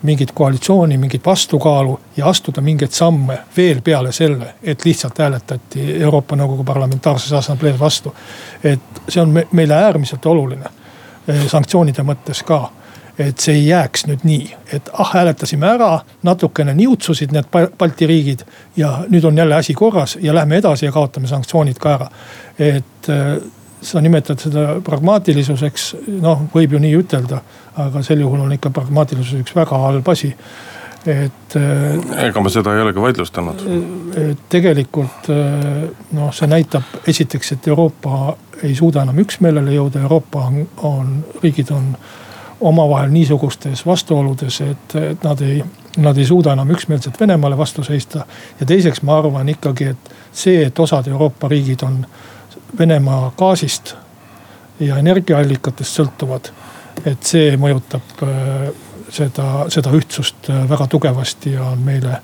mingit 0.03 0.31
koalitsiooni, 0.31 0.97
mingit 0.97 1.25
vastukaalu 1.25 1.99
ja 2.17 2.27
astuda 2.27 2.61
mingeid 2.61 2.91
samme 2.91 3.37
veel 3.57 3.81
peale 3.81 4.11
selle, 4.11 4.53
et 4.63 4.85
lihtsalt 4.85 5.19
hääletati 5.19 6.01
Euroopa 6.01 6.35
Nõukogu 6.35 6.63
Parlamentaarses 6.63 7.33
Assamblees 7.33 7.79
vastu. 7.79 8.15
et 8.63 9.03
see 9.07 9.21
on 9.21 9.33
meile 9.51 9.73
äärmiselt 9.73 10.25
oluline 10.25 10.82
sanktsioonide 11.47 12.03
mõttes 12.03 12.43
ka 12.45 12.69
et 13.19 13.39
see 13.39 13.55
ei 13.59 13.65
jääks 13.67 14.07
nüüd 14.09 14.23
nii, 14.25 14.45
et 14.73 14.87
ah, 14.97 15.11
hääletasime 15.13 15.67
ära, 15.69 15.99
natukene 16.25 16.73
niutsusid 16.77 17.33
need 17.33 17.49
Balti 17.51 18.07
riigid 18.09 18.41
ja 18.77 19.03
nüüd 19.09 19.25
on 19.29 19.37
jälle 19.37 19.55
asi 19.55 19.73
korras 19.77 20.17
ja 20.21 20.33
lähme 20.35 20.57
edasi 20.57 20.85
ja 20.85 20.91
kaotame 20.91 21.29
sanktsioonid 21.29 21.77
ka 21.79 21.93
ära. 21.93 22.07
et 22.59 23.09
eh, 23.09 23.37
sa 23.81 24.01
nimetad 24.01 24.39
seda 24.39 24.79
pragmaatilisuseks, 24.83 25.89
noh, 26.23 26.45
võib 26.53 26.73
ju 26.73 26.79
nii 26.79 26.93
ütelda, 27.01 27.41
aga 27.83 28.01
sel 28.03 28.21
juhul 28.23 28.45
on 28.45 28.53
ikka 28.55 28.71
pragmaatilisus 28.73 29.43
üks 29.43 29.55
väga 29.55 29.77
halb 29.77 30.07
asi 30.09 30.31
et. 31.05 31.55
Äh, 31.55 32.25
ega 32.27 32.41
ma 32.41 32.49
seda 32.49 32.75
ei 32.75 32.81
olegi 32.81 33.01
vaidlustanud. 33.01 33.63
tegelikult 34.49 35.29
äh, 35.29 35.85
noh, 36.11 36.33
see 36.33 36.49
näitab 36.49 37.07
esiteks, 37.07 37.55
et 37.57 37.67
Euroopa 37.67 38.35
ei 38.63 38.75
suuda 38.75 39.03
enam 39.03 39.19
üksmeelele 39.23 39.75
jõuda, 39.75 40.03
Euroopa 40.07 40.45
on, 40.47 40.67
on, 40.89 41.15
riigid 41.43 41.71
on 41.75 41.95
omavahel 42.63 43.11
niisugustes 43.11 43.85
vastuoludes, 43.85 44.61
et, 44.61 44.95
et 44.95 45.23
nad 45.23 45.41
ei, 45.43 45.63
nad 45.97 46.17
ei 46.17 46.25
suuda 46.25 46.53
enam 46.55 46.71
üksmeelselt 46.71 47.19
Venemaale 47.19 47.57
vastu 47.57 47.83
seista. 47.83 48.25
ja 48.59 48.65
teiseks 48.65 49.01
ma 49.03 49.17
arvan 49.17 49.49
ikkagi, 49.49 49.91
et 49.95 50.13
see, 50.31 50.63
et 50.67 50.79
osad 50.79 51.07
Euroopa 51.07 51.51
riigid 51.51 51.83
on 51.83 52.05
Venemaa 52.79 53.33
gaasist 53.37 53.95
ja 54.79 54.97
energiaallikatest 54.97 55.99
sõltuvad. 55.99 56.51
et 57.05 57.23
see 57.25 57.57
mõjutab 57.57 58.21
äh, 58.23 58.67
seda, 59.09 59.65
seda 59.73 59.91
ühtsust 59.95 60.49
äh, 60.49 60.69
väga 60.69 60.87
tugevasti 60.87 61.57
ja 61.57 61.63
on 61.73 61.81
meile 61.85 62.21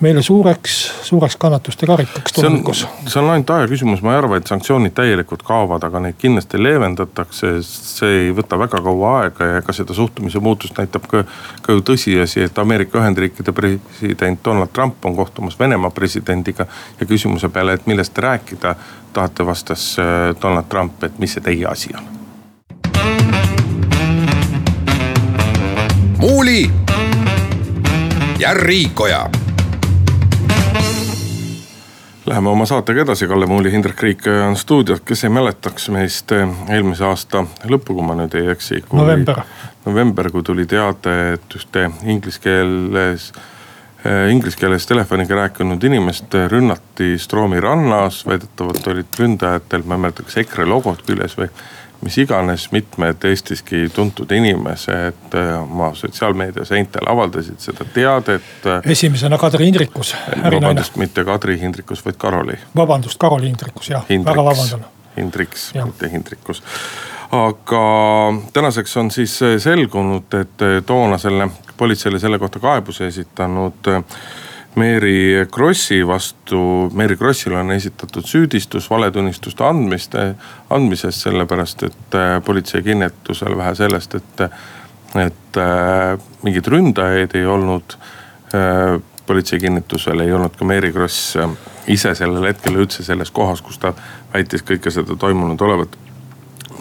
meile 0.00 0.22
suureks, 0.22 0.92
suureks 1.02 1.36
kannatuste 1.36 1.86
karikaks 1.86 2.32
tulevikus. 2.32 2.86
see 3.06 3.22
on 3.22 3.30
ainult 3.30 3.50
aja 3.50 3.66
küsimus, 3.66 4.02
ma 4.02 4.12
ei 4.12 4.18
arva, 4.18 4.36
et 4.38 4.46
sanktsioonid 4.46 4.94
täielikult 4.94 5.42
kaovad, 5.42 5.82
aga 5.84 6.00
neid 6.00 6.18
kindlasti 6.18 6.60
leevendatakse. 6.62 7.52
see 7.62 8.20
ei 8.20 8.34
võta 8.34 8.58
väga 8.58 8.82
kaua 8.82 9.14
aega 9.22 9.48
ja 9.50 9.62
ega 9.62 9.74
seda 9.74 9.94
suhtumise 9.94 10.40
muutust 10.40 10.78
näitab 10.78 11.08
ka, 11.10 11.24
ka 11.62 11.74
ju 11.74 11.82
tõsiasi, 11.90 12.44
et 12.46 12.58
Ameerika 12.58 13.02
Ühendriikide 13.02 13.52
president 13.52 14.44
Donald 14.44 14.70
Trump 14.72 15.04
on 15.04 15.16
kohtumas 15.16 15.58
Venemaa 15.58 15.90
presidendiga. 15.90 16.66
ja 17.00 17.06
küsimuse 17.06 17.48
peale, 17.48 17.72
et 17.72 17.86
millest 17.86 18.18
rääkida 18.18 18.76
tahate, 19.12 19.46
vastas 19.46 19.96
äh, 19.98 20.36
Donald 20.42 20.68
Trump, 20.68 21.02
et 21.04 21.18
mis 21.18 21.32
see 21.32 21.42
teie 21.42 21.66
asi 21.66 21.90
on. 21.96 22.17
Muuli 26.18 26.70
ja 28.38 28.54
Riikoja 28.54 29.30
Läheme 32.26 32.48
oma 32.48 32.66
saatega 32.66 33.02
edasi, 33.02 33.26
Kalle 33.26 33.46
Muuli, 33.46 33.72
Hindrek 33.72 34.02
Riik 34.02 34.24
on 34.48 34.56
stuudios, 34.56 35.00
kes 35.00 35.24
ei 35.24 35.30
mäletaks 35.30 35.88
meist 35.88 36.32
eelmise 36.34 37.06
aasta 37.08 37.44
lõppu, 37.64 37.94
kui 37.96 38.04
ma 38.04 38.18
nüüd 38.18 38.34
ei 38.36 38.50
eksi. 38.52 38.82
november. 38.92 39.40
november, 39.86 40.28
kui 40.30 40.42
tuli 40.42 40.66
teade, 40.68 41.14
et 41.38 41.56
ühte 41.56 41.86
inglise 42.04 42.42
keeles, 42.44 43.30
eh, 44.04 44.28
inglise 44.34 44.60
keeles 44.60 44.86
telefoniga 44.86 45.38
rääkinud 45.40 45.84
inimest 45.84 46.36
rünnati 46.52 47.14
Stroomi 47.18 47.60
rannas. 47.60 48.26
väidetavalt 48.26 48.86
olid 48.86 49.18
ründajatel, 49.18 49.86
ma 49.86 49.94
ei 49.94 50.00
mäleta, 50.00 50.22
kas 50.22 50.36
EKRE 50.36 50.66
logod 50.66 51.00
küljes 51.06 51.38
või 51.38 51.48
mis 52.00 52.18
iganes 52.18 52.68
mitmed 52.72 53.24
Eestiski 53.24 53.88
tuntud 53.94 54.30
inimesed 54.30 55.34
äh, 55.34 55.62
oma 55.62 55.90
sotsiaalmeedia 55.94 56.64
seintel 56.64 57.08
avaldasid 57.10 57.58
seda 57.62 57.86
teadet. 57.94 58.66
Äh, 58.66 58.90
esimesena 58.92 59.38
Kadri 59.38 59.66
Hindrikus. 59.66 60.14
vabandust, 60.44 60.96
mitte 60.96 61.24
Kadri 61.24 61.58
Hindrikus, 61.60 62.04
vaid 62.04 62.16
Karoli. 62.18 62.58
vabandust, 62.76 63.18
Karoli 63.18 63.50
Hindrikus 63.50 63.90
jah, 63.90 64.06
väga 64.08 64.44
vabandan. 64.44 64.84
Hindriks, 65.16 65.72
mitte 65.84 66.10
Hindrikus. 66.12 66.62
aga 67.32 67.80
tänaseks 68.52 68.96
on 68.96 69.10
siis 69.10 69.40
selgunud, 69.58 70.34
et 70.40 70.84
toona 70.86 71.18
selle 71.18 71.50
politseile 71.76 72.18
selle 72.18 72.38
kohta 72.38 72.58
kaebuse 72.58 73.06
esitanud 73.06 73.90
Mary 74.78 75.46
Krossi 75.50 76.06
vastu, 76.06 76.58
Mary 76.94 77.16
Krossile 77.16 77.58
on 77.58 77.72
esitatud 77.74 78.26
süüdistus 78.26 78.86
valetunnistuste 78.90 79.64
andmist, 79.66 80.14
andmises, 80.70 81.22
sellepärast 81.26 81.82
et 81.88 82.16
äh, 82.18 82.38
politsei 82.44 82.82
kinnitusel 82.86 83.56
vähe 83.58 83.74
sellest, 83.78 84.14
et, 84.14 84.42
et 85.24 85.60
äh, 85.62 86.14
mingeid 86.46 86.70
ründajaid 86.70 87.34
ei 87.38 87.46
olnud. 87.46 87.98
Äh, 88.54 88.98
politsei 89.28 89.60
kinnitusel 89.60 90.22
ei 90.24 90.30
olnud 90.32 90.54
ka 90.56 90.64
Mary 90.64 90.88
Kross 90.92 91.34
ise 91.92 92.14
sellel 92.16 92.46
hetkel 92.48 92.78
üldse 92.80 93.04
selles 93.04 93.28
kohas, 93.34 93.60
kus 93.60 93.76
ta 93.82 93.92
väitis 94.32 94.64
kõike 94.64 94.88
seda 94.94 95.18
toimunud 95.20 95.60
olevat 95.66 95.98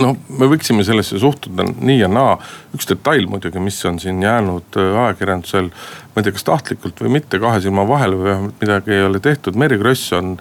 no 0.01 0.13
me 0.39 0.49
võiksime 0.51 0.85
sellesse 0.85 1.19
suhtuda 1.21 1.65
nii 1.67 1.99
ja 1.99 2.09
naa. 2.11 2.37
üks 2.75 2.89
detail 2.89 3.27
muidugi, 3.29 3.59
mis 3.63 3.79
on 3.89 3.99
siin 3.99 4.21
jäänud 4.23 4.77
ajakirjandusel, 4.77 5.69
ma 6.17 6.21
ei 6.21 6.25
tea, 6.25 6.33
kas 6.33 6.47
tahtlikult 6.47 6.97
või 7.03 7.11
mitte, 7.13 7.37
kahe 7.37 7.59
silma 7.61 7.83
vahele 7.85 8.17
või 8.17 8.25
vähemalt 8.25 8.61
midagi 8.63 8.93
ei 8.95 9.03
ole 9.05 9.19
tehtud. 9.21 9.53
Meri 9.53 9.77
Kross 9.77 10.13
on 10.17 10.31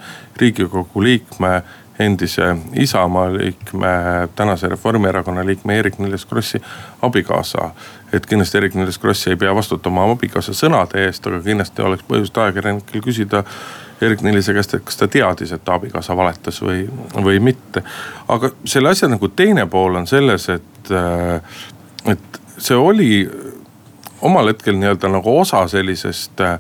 riigikogu 0.40 1.02
liikme, 1.04 1.50
endise 2.00 2.47
Isamaa 2.80 3.26
liikme, 3.35 3.90
tänase 4.37 4.71
Reformierakonna 4.73 5.45
liikme 5.45 5.76
Eerik-Niiles 5.76 6.25
Krossi 6.25 6.62
abikaasa. 7.02 7.71
et 8.12 8.26
kindlasti 8.26 8.59
Eerik-Niiles 8.59 8.99
Kross 8.99 9.28
ei 9.28 9.37
pea 9.37 9.54
vastutama 9.54 10.06
abikaasa 10.12 10.54
sõnade 10.56 11.04
eest, 11.04 11.26
aga 11.26 11.42
kindlasti 11.45 11.83
oleks 11.83 12.04
põhjust 12.09 12.38
ajakirjanikel 12.38 13.04
küsida 13.04 13.45
Eerik-Niilise 14.00 14.54
käest, 14.56 14.75
et 14.75 14.85
kas 14.85 14.97
ta 14.97 15.09
teadis, 15.09 15.52
et 15.52 15.64
ta 15.64 15.76
abikaasa 15.76 16.16
valetas 16.16 16.62
või, 16.62 16.87
või 17.21 17.40
mitte. 17.40 17.85
aga 18.28 18.50
selle 18.64 18.97
asja 18.97 19.12
nagu 19.12 19.28
teine 19.28 19.66
pool 19.66 20.00
on 20.00 20.06
selles, 20.06 20.49
et, 20.49 20.92
et 22.09 22.40
see 22.59 22.76
oli 22.76 23.28
omal 24.26 24.52
hetkel 24.52 24.76
nii-öelda 24.78 25.11
nagu 25.12 25.38
osa 25.40 25.62
sellisest 25.71 26.42
äh, 26.45 26.59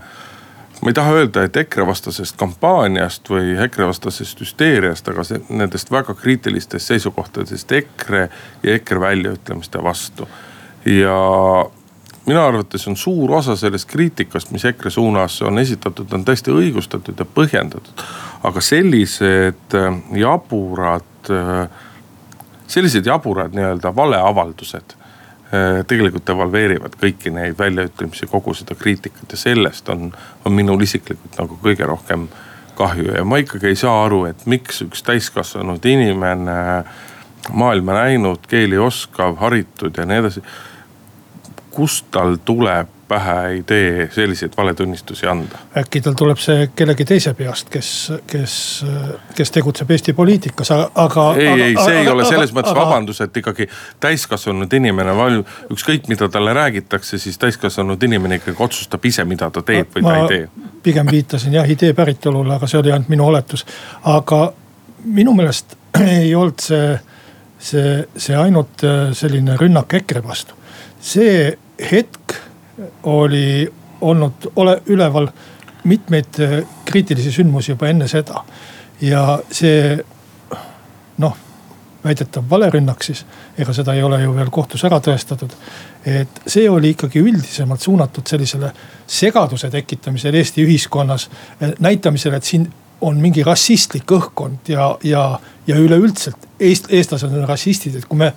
ma 0.82 0.90
ei 0.90 0.94
taha 0.94 1.12
öelda, 1.12 1.44
et 1.46 1.56
EKRE 1.56 1.86
vastasest 1.88 2.36
kampaaniast 2.40 3.30
või 3.30 3.54
EKRE 3.64 3.88
vastasest 3.88 4.40
hüsteeriast, 4.42 5.08
aga 5.08 5.24
see, 5.24 5.40
nendest 5.48 5.90
väga 5.92 6.14
kriitilistest 6.18 6.92
seisukohtadest 6.92 7.72
EKRE 7.72 8.28
ja 8.62 8.76
EKRE 8.76 9.00
väljaütlemiste 9.00 9.82
vastu. 9.82 10.28
ja 10.84 11.16
minu 12.26 12.40
arvates 12.42 12.88
on 12.88 12.96
suur 12.96 13.32
osa 13.38 13.56
sellest 13.56 13.88
kriitikast, 13.88 14.50
mis 14.50 14.64
EKRE 14.64 14.90
suunas 14.90 15.40
on 15.42 15.58
esitatud, 15.58 16.12
on 16.12 16.24
täiesti 16.24 16.52
õigustatud 16.52 17.18
ja 17.18 17.24
põhjendatud. 17.24 18.04
aga 18.42 18.60
sellised 18.60 19.74
äh, 19.74 19.98
jaburad, 20.12 21.30
äh, 21.30 21.68
sellised 22.66 23.06
jaburad 23.06 23.56
nii-öelda 23.56 23.96
valeavaldused 23.96 24.96
tegelikult 25.86 26.26
devalveerivad 26.26 26.96
kõiki 27.00 27.30
neid 27.30 27.58
väljaütlemisi, 27.58 28.26
kogu 28.30 28.54
seda 28.54 28.74
kriitikat 28.74 29.30
ja 29.30 29.38
sellest 29.38 29.88
on, 29.94 30.08
on 30.44 30.52
minul 30.52 30.82
isiklikult 30.82 31.38
nagu 31.38 31.58
kõige 31.62 31.86
rohkem 31.86 32.26
kahju. 32.76 33.12
Ja 33.14 33.24
ma 33.24 33.38
ikkagi 33.40 33.70
ei 33.70 33.78
saa 33.78 34.04
aru, 34.04 34.24
et 34.26 34.42
miks 34.50 34.82
üks 34.82 35.04
täiskasvanud 35.06 35.84
inimene, 35.86 36.56
maailma 37.54 38.00
näinud, 38.00 38.48
keeli 38.50 38.78
oskav, 38.78 39.38
haritud 39.40 39.96
ja 39.96 40.08
nii 40.08 40.24
edasi 40.24 40.42
kust 41.76 42.08
tal 42.10 42.38
tuleb 42.44 42.95
pähe 43.08 43.56
idee 43.56 44.08
selliseid 44.12 44.52
valetunnistusi 44.56 45.26
anda? 45.26 45.58
äkki 45.78 46.00
tal 46.00 46.14
tuleb 46.18 46.38
see 46.42 46.68
kellegi 46.76 47.04
teise 47.04 47.34
peast, 47.38 47.68
kes, 47.70 47.90
kes, 48.26 48.56
kes 49.36 49.50
tegutseb 49.54 49.90
Eesti 49.90 50.12
poliitikas, 50.12 50.70
aga. 50.94 51.26
ei, 51.38 51.48
ei, 51.48 51.74
see 51.76 51.82
aga, 51.82 52.00
ei 52.00 52.08
ole 52.08 52.24
selles 52.24 52.50
aga, 52.50 52.58
mõttes 52.58 52.72
aga, 52.72 52.84
vabandus, 52.84 53.20
et 53.22 53.36
ikkagi 53.42 53.68
täiskasvanud 54.02 54.72
inimene, 54.80 55.14
ükskõik 55.72 56.10
mida 56.10 56.28
talle 56.32 56.54
räägitakse, 56.56 57.18
siis 57.22 57.38
täiskasvanud 57.38 58.02
inimene 58.02 58.40
ikkagi 58.40 58.62
otsustab 58.66 59.04
ise, 59.06 59.24
mida 59.24 59.50
ta 59.50 59.62
teeb 59.62 59.94
või 59.94 60.06
ta 60.06 60.16
ei 60.22 60.28
tee. 60.32 60.70
pigem 60.82 61.10
viitasin 61.10 61.54
jah 61.54 61.70
idee 61.70 61.94
päritolule, 61.94 62.54
aga 62.54 62.66
see 62.70 62.80
oli 62.80 62.92
ainult 62.92 63.12
minu 63.12 63.26
oletus. 63.26 63.66
aga 64.04 64.40
minu 65.04 65.34
meelest 65.34 65.76
ei 66.18 66.34
olnud 66.34 66.58
see, 66.62 66.98
see, 67.58 67.94
see 68.16 68.36
ainult 68.36 68.82
selline 69.12 69.56
rünnak 69.60 69.94
EKRE 70.00 70.24
vastu. 70.26 70.58
see 71.00 71.54
hetk 71.92 72.34
oli 73.02 73.72
olnud 74.00 74.50
ole, 74.56 74.82
üleval 74.86 75.28
mitmeid 75.84 76.40
äh, 76.40 76.64
kriitilisi 76.84 77.32
sündmusi 77.32 77.72
juba 77.72 77.88
enne 77.88 78.08
seda. 78.08 78.44
ja 79.00 79.38
see 79.52 79.98
noh, 81.18 81.36
väidetav 82.04 82.44
valerünnak 82.50 83.02
siis, 83.04 83.26
ega 83.58 83.72
seda 83.76 83.94
ei 83.94 84.02
ole 84.02 84.22
ju 84.22 84.32
veel 84.34 84.50
kohtus 84.50 84.84
ära 84.84 84.98
tõestatud. 85.00 85.52
et 86.04 86.40
see 86.46 86.68
oli 86.70 86.94
ikkagi 86.94 87.20
üldisemalt 87.20 87.80
suunatud 87.80 88.26
sellisele 88.26 88.72
segaduse 89.06 89.70
tekitamisele 89.70 90.38
Eesti 90.38 90.64
ühiskonnas. 90.64 91.30
Äh, 91.62 91.72
näitamisele, 91.78 92.36
et 92.36 92.44
siin 92.44 92.68
on 93.00 93.20
mingi 93.20 93.42
rassistlik 93.44 94.12
õhkkond 94.12 94.68
ja, 94.68 94.96
ja, 95.04 95.38
ja 95.66 95.76
üleüldiselt 95.76 96.48
eest, 96.60 96.86
eestlased 96.88 97.32
on 97.32 97.48
rassistid, 97.48 97.96
et 97.96 98.04
kui 98.08 98.18
me 98.18 98.32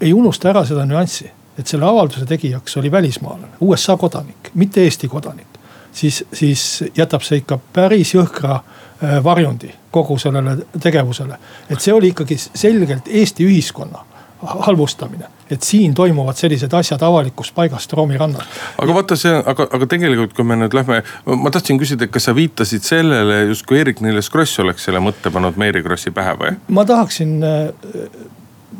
ei 0.00 0.12
unusta 0.12 0.48
ära 0.50 0.64
seda 0.64 0.86
nüanssi 0.88 1.28
et 1.58 1.66
selle 1.66 1.86
avalduse 1.86 2.26
tegijaks 2.26 2.76
oli 2.76 2.90
välismaalane, 2.90 3.58
USA 3.60 3.96
kodanik, 3.96 4.50
mitte 4.54 4.82
Eesti 4.82 5.08
kodanik. 5.08 5.46
siis, 5.92 6.24
siis 6.32 6.84
jätab 6.96 7.22
see 7.22 7.40
ikka 7.42 7.58
päris 7.72 8.14
jõhkra 8.14 8.54
äh, 8.54 9.24
varjundi 9.24 9.72
kogu 9.90 10.18
sellele 10.18 10.58
tegevusele. 10.80 11.38
et 11.70 11.80
see 11.80 11.94
oli 11.94 12.08
ikkagi 12.14 12.36
selgelt 12.38 13.08
Eesti 13.08 13.46
ühiskonna 13.46 14.04
halvustamine, 14.42 15.24
et 15.50 15.62
siin 15.62 15.94
toimuvad 15.94 16.36
sellised 16.38 16.72
asjad 16.72 17.02
avalikust 17.02 17.54
paigast 17.54 17.92
Roomi 17.92 18.18
rannal. 18.18 18.42
aga 18.78 18.94
vaata 18.94 19.16
see, 19.18 19.34
aga, 19.34 19.66
aga 19.72 19.86
tegelikult, 19.90 20.34
kui 20.36 20.46
me 20.46 20.56
nüüd 20.60 20.76
lähme, 20.78 21.00
ma 21.26 21.50
tahtsin 21.50 21.80
küsida, 21.80 22.06
kas 22.06 22.28
sa 22.28 22.34
viitasid 22.38 22.86
sellele 22.86 23.40
justkui 23.48 23.80
Eerik-Niiles 23.80 24.30
Kross 24.30 24.60
oleks 24.62 24.86
selle 24.86 25.02
mõtte 25.02 25.32
pannud 25.34 25.58
Mary 25.58 25.82
Krossi 25.82 26.14
pähe 26.14 26.36
või? 26.38 26.54
ma 26.68 26.86
tahaksin 26.86 27.34
äh, 27.42 27.72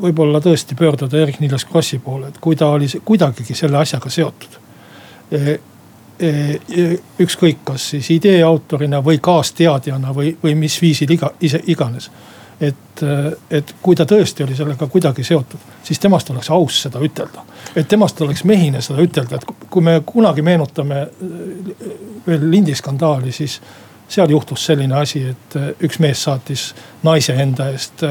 võib-olla 0.03 0.41
tõesti 0.41 0.77
pöörduda 0.79 1.19
Eerik-Niiles 1.19 1.65
Krossi 1.65 1.99
poole, 1.99 2.29
et 2.29 2.39
kui 2.41 2.57
ta 2.57 2.71
oli 2.75 2.89
kuidagigi 3.05 3.55
selle 3.55 3.79
asjaga 3.79 4.11
seotud. 4.11 4.59
E, 5.33 5.39
e, 6.21 6.29
e, 6.29 6.87
ükskõik, 7.21 7.63
kas 7.65 7.91
siis 7.95 8.11
idee 8.15 8.43
autorina 8.43 9.03
või 9.05 9.21
kaasteadjana 9.23 10.15
või, 10.15 10.35
või 10.43 10.55
mis 10.59 10.81
viisil 10.83 11.11
iga, 11.17 11.33
ise 11.41 11.61
iganes. 11.67 12.11
et, 12.61 13.01
et 13.51 13.75
kui 13.83 13.95
ta 13.95 14.03
tõesti 14.03 14.43
oli 14.43 14.57
sellega 14.59 14.87
kuidagi 14.91 15.25
seotud, 15.25 15.61
siis 15.83 15.99
temast 16.03 16.31
oleks 16.31 16.51
aus 16.51 16.81
seda 16.83 16.99
ütelda. 16.99 17.45
et 17.77 17.89
temast 17.89 18.21
oleks 18.21 18.45
mehine 18.45 18.81
seda 18.83 19.03
ütelda, 19.03 19.37
et 19.37 19.69
kui 19.71 19.83
me 19.83 20.01
kunagi 20.07 20.43
meenutame 20.43 21.07
veel 22.27 22.51
lindi 22.51 22.75
skandaali, 22.75 23.33
siis 23.33 23.61
seal 24.09 24.31
juhtus 24.31 24.67
selline 24.67 24.95
asi, 24.95 25.23
et 25.29 25.57
üks 25.83 25.99
mees 25.99 26.23
saatis 26.23 26.75
naise 27.03 27.33
enda 27.35 27.71
eest 27.71 28.03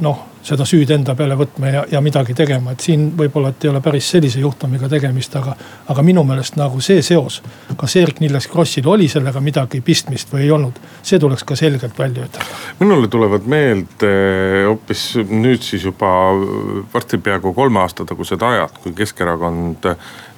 noh, 0.00 0.22
seda 0.44 0.66
süüd 0.68 0.90
enda 0.92 1.14
peale 1.16 1.36
võtma 1.38 1.70
ja, 1.72 1.84
ja 1.90 2.00
midagi 2.04 2.34
tegema, 2.36 2.74
et 2.74 2.84
siin 2.84 3.06
võib-olla, 3.16 3.52
et 3.54 3.64
ei 3.64 3.70
ole 3.70 3.80
päris 3.84 4.10
sellise 4.12 4.42
juhtumiga 4.42 4.88
tegemist, 4.92 5.36
aga. 5.40 5.56
aga 5.88 6.04
minu 6.04 6.24
meelest 6.24 6.58
nagu 6.60 6.80
see 6.84 7.02
seos, 7.02 7.40
kas 7.80 7.96
Eerik-Niiles 8.00 8.48
Krossil 8.52 8.88
oli 8.88 9.08
sellega 9.08 9.40
midagi 9.44 9.80
pistmist 9.84 10.32
või 10.32 10.44
ei 10.46 10.52
olnud, 10.54 10.80
see 11.02 11.20
tuleks 11.22 11.46
ka 11.48 11.56
selgelt 11.56 11.98
välja 11.98 12.28
ütelda. 12.28 12.60
minule 12.80 13.08
tulevad 13.08 13.48
meelde 13.48 14.12
hoopis 14.68 15.06
nüüd 15.30 15.64
siis 15.64 15.84
juba 15.88 16.12
varsti 16.92 17.18
peaaegu 17.18 17.54
kolme 17.56 17.80
aasta 17.80 18.04
tagused 18.04 18.42
ajad, 18.42 18.78
kui 18.82 18.92
Keskerakond 18.92 19.92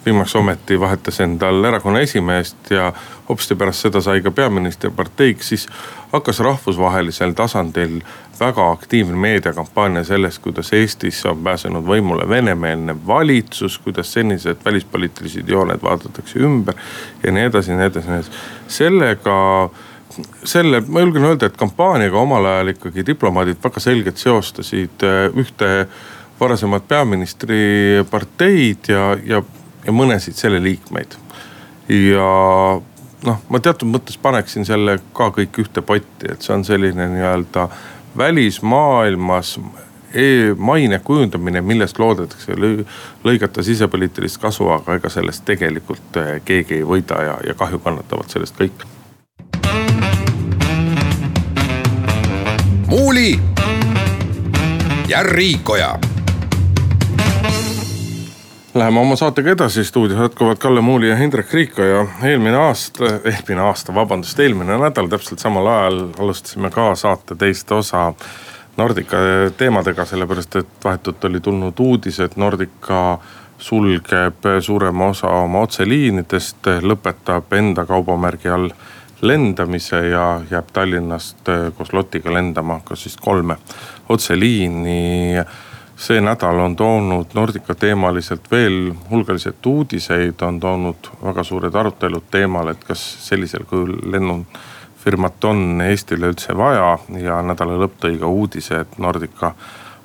viimaks 0.07 0.37
ometi 0.37 0.81
vahetas 0.81 1.21
endal 1.21 1.65
erakonna 1.65 2.01
esimeest 2.01 2.71
ja 2.71 2.93
hopsti 3.29 3.55
pärast 3.59 3.89
seda 3.89 4.01
sai 4.01 4.23
ka 4.23 4.31
peaministriparteiks, 4.31 5.49
siis 5.49 5.67
hakkas 6.13 6.41
rahvusvahelisel 6.47 7.35
tasandil 7.35 7.99
väga 8.41 8.71
aktiivne 8.71 9.17
meediakampaania 9.17 10.05
sellest, 10.05 10.43
kuidas 10.45 10.73
Eestis 10.73 11.25
on 11.27 11.43
pääsenud 11.45 11.87
võimule 11.87 12.29
venemeelne 12.29 12.97
valitsus, 13.07 13.79
kuidas 13.79 14.13
senised 14.13 14.65
välispoliitilised 14.65 15.49
jooned 15.49 15.83
vaadatakse 15.83 16.39
ümber 16.39 16.75
ja 17.23 17.33
nii 17.33 17.51
edasi 17.51 17.71
ja 17.71 17.77
nii 17.77 17.87
edasi 17.87 18.09
ja 18.09 18.13
nii 18.13 18.25
edasi. 18.25 18.39
sellega 18.69 19.37
selle, 20.45 20.81
ma 20.89 21.01
julgen 21.01 21.25
öelda, 21.25 21.47
et 21.47 21.57
kampaaniaga 21.57 22.19
omal 22.19 22.45
ajal 22.45 22.73
ikkagi 22.73 23.07
diplomaadid 23.07 23.61
väga 23.65 23.81
selgelt 23.81 24.17
seostasid 24.17 25.05
äh, 25.05 25.29
ühte 25.37 25.87
varasemat 26.41 26.89
peaministriparteid 26.89 28.93
ja, 28.93 29.17
ja 29.25 29.43
ja 29.87 29.95
mõnesid 29.95 30.39
selle 30.39 30.61
liikmeid. 30.63 31.17
ja 31.89 32.31
noh, 33.27 33.43
ma 33.49 33.61
teatud 33.63 33.89
mõttes 33.91 34.19
paneksin 34.23 34.67
selle 34.67 34.99
ka 35.17 35.31
kõik 35.35 35.61
ühte 35.63 35.83
potti, 35.87 36.31
et 36.33 36.43
see 36.43 36.55
on 36.57 36.65
selline 36.67 37.09
nii-öelda 37.13 37.69
välismaailmas 38.17 39.61
e 40.15 40.55
maine 40.57 40.99
kujundamine, 40.99 41.61
millest 41.61 41.99
loodetakse 41.99 42.55
lõigata 43.25 43.63
sisepoliitilist 43.63 44.41
kasu, 44.41 44.69
aga 44.69 44.97
ega 44.97 45.11
sellest 45.13 45.45
tegelikult 45.45 46.17
eh, 46.21 46.37
keegi 46.45 46.81
ei 46.81 46.87
võida 46.87 47.23
ja, 47.25 47.39
ja 47.47 47.55
kahju 47.55 47.79
kannatavad 47.85 48.33
sellest 48.33 48.57
kõik. 48.61 48.87
muuli 52.87 53.41
ja 55.09 55.23
Riikoja 55.23 55.99
Läheme 58.77 59.01
oma 59.01 59.17
saatega 59.17 59.51
edasi, 59.51 59.85
stuudios 59.85 60.21
jätkuvad 60.21 60.57
Kalle 60.57 60.81
Muuli 60.81 61.09
ja 61.09 61.17
Hindrek 61.17 61.53
Riiko 61.53 61.83
ja 61.83 62.07
eelmine 62.23 62.57
aasta, 62.57 63.05
eelmine 63.25 63.61
aasta, 63.61 63.95
vabandust, 63.95 64.41
eelmine 64.41 64.77
nädal 64.79 65.09
täpselt 65.09 65.41
samal 65.41 65.67
ajal 65.67 66.03
alustasime 66.19 66.69
ka 66.71 66.91
saate 66.95 67.39
teist 67.41 67.73
osa 67.73 68.13
Nordica 68.77 69.17
teemadega, 69.57 70.05
sellepärast 70.05 70.57
et 70.61 70.85
vahetult 70.85 71.25
oli 71.25 71.41
tulnud 71.41 71.81
uudis, 71.81 72.21
et 72.21 72.37
Nordica 72.37 73.19
sulgeb 73.59 74.45
suurema 74.61 75.09
osa 75.15 75.31
oma 75.41 75.63
otseliinidest, 75.65 76.69
lõpetab 76.85 77.57
enda 77.57 77.87
kaubamärgi 77.89 78.53
all 78.53 78.69
lendamise 79.23 80.03
ja 80.11 80.27
jääb 80.51 80.69
Tallinnast 80.73 81.49
koos 81.79 81.97
Lotiga 81.97 82.35
lendama 82.35 82.83
ka 82.85 82.97
siis 82.97 83.17
kolme 83.17 83.57
otseliini 84.09 85.41
see 85.97 86.21
nädal 86.21 86.59
on 86.61 86.77
toonud 86.77 87.27
Nordica 87.35 87.75
teemaliselt 87.75 88.51
veel 88.51 88.95
hulgaliselt 89.11 89.67
uudiseid, 89.67 90.43
on 90.43 90.61
toonud 90.61 91.11
väga 91.25 91.45
suured 91.45 91.75
arutelud 91.75 92.29
teemal, 92.31 92.69
et 92.69 92.85
kas 92.85 93.03
sellisel 93.29 93.65
kujul 93.65 93.97
lennufirmat 94.13 95.45
on 95.45 95.81
Eestile 95.89 96.29
üldse 96.33 96.57
vaja. 96.57 96.99
ja 97.21 97.41
nädala 97.43 97.79
lõpp 97.81 98.01
tõi 98.05 98.21
ka 98.21 98.27
uudise, 98.27 98.81
et 98.85 98.99
Nordica 98.99 99.55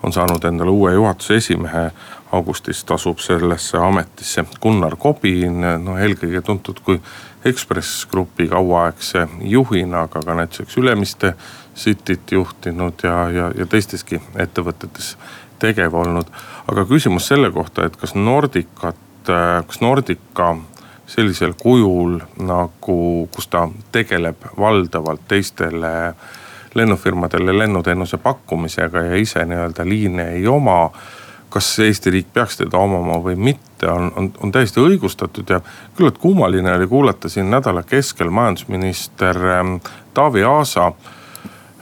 on 0.03 0.13
saanud 0.13 0.43
endale 0.43 0.71
uue 0.71 0.93
juhatuse 0.93 1.35
esimehe. 1.35 1.91
augustist 2.31 2.91
asub 2.91 3.19
sellesse 3.19 3.77
ametisse 3.77 4.45
Gunnar 4.61 4.95
Kobin, 4.95 5.61
noh 5.83 5.97
eelkõige 5.99 6.41
tuntud 6.41 6.79
kui 6.79 7.01
Ekspress 7.45 8.05
Grupi 8.07 8.47
kauaaegse 8.47 9.27
juhina, 9.41 10.05
aga 10.07 10.21
ka 10.25 10.33
näiteks 10.33 10.77
Ülemiste 10.77 11.33
Cityt 11.75 12.31
juhtinud 12.31 13.03
ja, 13.03 13.29
ja, 13.29 13.51
ja 13.57 13.65
teisteski 13.65 14.21
ettevõtetes 14.35 15.17
tegev 15.61 15.93
olnud. 15.93 16.27
aga 16.71 16.85
küsimus 16.85 17.27
selle 17.27 17.51
kohta, 17.51 17.85
et 17.85 17.95
kas 17.97 18.15
Nordicat, 18.15 19.29
äh, 19.29 19.61
kas 19.67 19.81
Nordica 19.81 20.55
sellisel 21.11 21.53
kujul 21.59 22.19
nagu, 22.39 22.99
kus 23.35 23.49
ta 23.51 23.65
tegeleb 23.91 24.45
valdavalt 24.59 25.25
teistele 25.27 26.13
lennufirmadele 26.75 27.57
lennuteenuse 27.57 28.17
pakkumisega 28.17 29.01
ja 29.09 29.17
ise 29.19 29.43
nii-öelda 29.45 29.85
liine 29.85 30.29
ei 30.37 30.47
oma. 30.47 30.91
kas 31.51 31.79
Eesti 31.83 32.11
riik 32.11 32.27
peaks 32.33 32.61
teda 32.61 32.79
omama 32.79 33.17
või 33.19 33.33
mitte, 33.35 33.89
on, 33.91 34.05
on, 34.15 34.29
on 34.39 34.51
täiesti 34.55 34.79
õigustatud 34.79 35.49
ja 35.51 35.57
küllalt 35.97 36.17
kummaline 36.17 36.71
oli 36.77 36.87
kuulata 36.87 37.29
siin 37.29 37.49
nädala 37.51 37.83
keskel 37.83 38.29
majandusminister 38.31 39.35
ähm, 39.57 39.73
Taavi 40.13 40.43
Aasa 40.47 40.93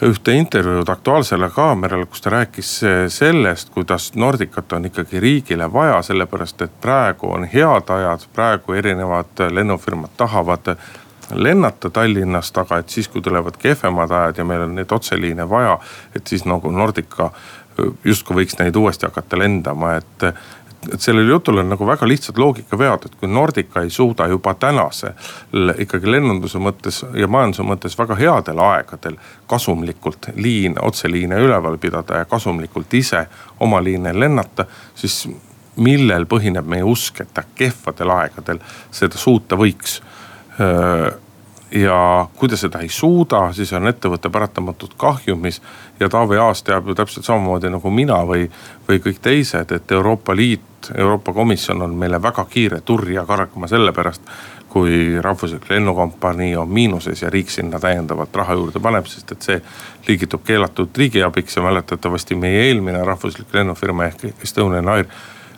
ühte 0.02 0.32
intervjuud 0.32 0.90
Aktuaalsele 0.90 1.50
Kaamerale, 1.50 2.06
kus 2.06 2.22
ta 2.22 2.30
rääkis 2.30 2.72
sellest, 3.08 3.70
kuidas 3.70 4.14
Nordicat 4.16 4.74
on 4.74 4.86
ikkagi 4.86 5.20
riigile 5.20 5.68
vaja, 5.74 6.02
sellepärast 6.02 6.62
et 6.62 6.82
praegu 6.82 7.32
on 7.34 7.44
head 7.44 7.92
ajad, 7.96 8.24
praegu 8.34 8.74
erinevad 8.74 9.44
lennufirmad 9.52 10.16
tahavad 10.18 10.76
lennata 11.36 11.90
Tallinnast, 11.90 12.58
aga 12.58 12.80
et 12.80 12.90
siis, 12.90 13.08
kui 13.08 13.22
tulevad 13.22 13.58
kehvemad 13.60 14.12
ajad 14.12 14.38
ja 14.38 14.46
meil 14.46 14.66
on 14.66 14.76
neid 14.76 14.92
otseliine 14.92 15.50
vaja, 15.50 15.78
et 16.16 16.28
siis 16.28 16.46
nagu 16.46 16.72
Nordica 16.72 17.32
justkui 18.04 18.42
võiks 18.42 18.58
neid 18.60 18.76
uuesti 18.76 19.08
hakata 19.08 19.40
lendama, 19.40 19.94
et 20.00 20.26
et 20.94 21.02
sellel 21.02 21.28
jutul 21.28 21.60
on 21.60 21.70
nagu 21.70 21.88
väga 21.88 22.08
lihtsad 22.08 22.38
loogikavead, 22.40 23.06
et 23.06 23.16
kui 23.20 23.28
Nordica 23.28 23.82
ei 23.84 23.90
suuda 23.90 24.28
juba 24.32 24.54
tänasel 24.56 25.74
ikkagi 25.84 26.12
lennunduse 26.12 26.62
mõttes 26.64 27.02
ja 27.20 27.28
majanduse 27.28 27.66
mõttes 27.68 27.98
väga 28.00 28.16
headel 28.20 28.64
aegadel 28.64 29.20
kasumlikult 29.48 30.32
liine, 30.36 30.80
otseliine 30.82 31.40
üleval 31.44 31.78
pidada 31.78 32.24
ja 32.24 32.30
kasumlikult 32.30 32.94
ise 32.94 33.26
oma 33.60 33.84
liine 33.84 34.14
lennata, 34.16 34.66
siis 34.96 35.26
millel 35.80 36.26
põhineb 36.30 36.68
meie 36.68 36.84
usk, 36.84 37.22
et 37.24 37.34
ta 37.34 37.44
kehvadel 37.56 38.16
aegadel 38.16 38.64
seda 38.92 39.20
suuta 39.20 39.60
võiks 39.60 40.00
ja 41.72 42.28
kui 42.36 42.50
ta 42.50 42.58
seda 42.58 42.82
ei 42.84 42.90
suuda, 42.90 43.50
siis 43.54 43.72
on 43.78 43.88
ettevõte 43.88 44.30
paratamatult 44.30 44.94
kahjumis. 44.98 45.62
ja 46.00 46.10
Taavi 46.10 46.38
Aas 46.38 46.64
teab 46.64 46.88
ju 46.88 46.96
täpselt 46.96 47.26
samamoodi 47.26 47.70
nagu 47.70 47.92
mina 47.92 48.24
või, 48.26 48.50
või 48.88 49.00
kõik 49.04 49.20
teised, 49.22 49.72
et 49.72 49.92
Euroopa 49.92 50.36
Liit, 50.36 50.62
Euroopa 50.98 51.34
Komisjon 51.34 51.82
on 51.82 51.96
meile 51.96 52.22
väga 52.22 52.46
kiire 52.46 52.82
turja 52.82 53.26
kargama 53.26 53.68
sellepärast. 53.68 54.22
kui 54.70 55.22
rahvuslik 55.22 55.64
lennukompanii 55.70 56.56
on 56.56 56.70
miinuses 56.70 57.22
ja 57.22 57.30
riik 57.30 57.50
sinna 57.50 57.80
täiendavat 57.80 58.36
raha 58.36 58.54
juurde 58.54 58.80
paneb, 58.80 59.08
sest 59.10 59.32
et 59.32 59.42
see 59.42 59.62
liigitub 60.08 60.44
keelatud 60.46 60.90
riigiabiks 60.98 61.56
ja 61.58 61.64
mäletatavasti 61.66 62.36
meie 62.36 62.68
eelmine 62.68 63.02
rahvuslik 63.04 63.54
lennufirma 63.54 64.06
ehk 64.06 64.44
Estonian 64.44 64.90
Air 64.90 65.10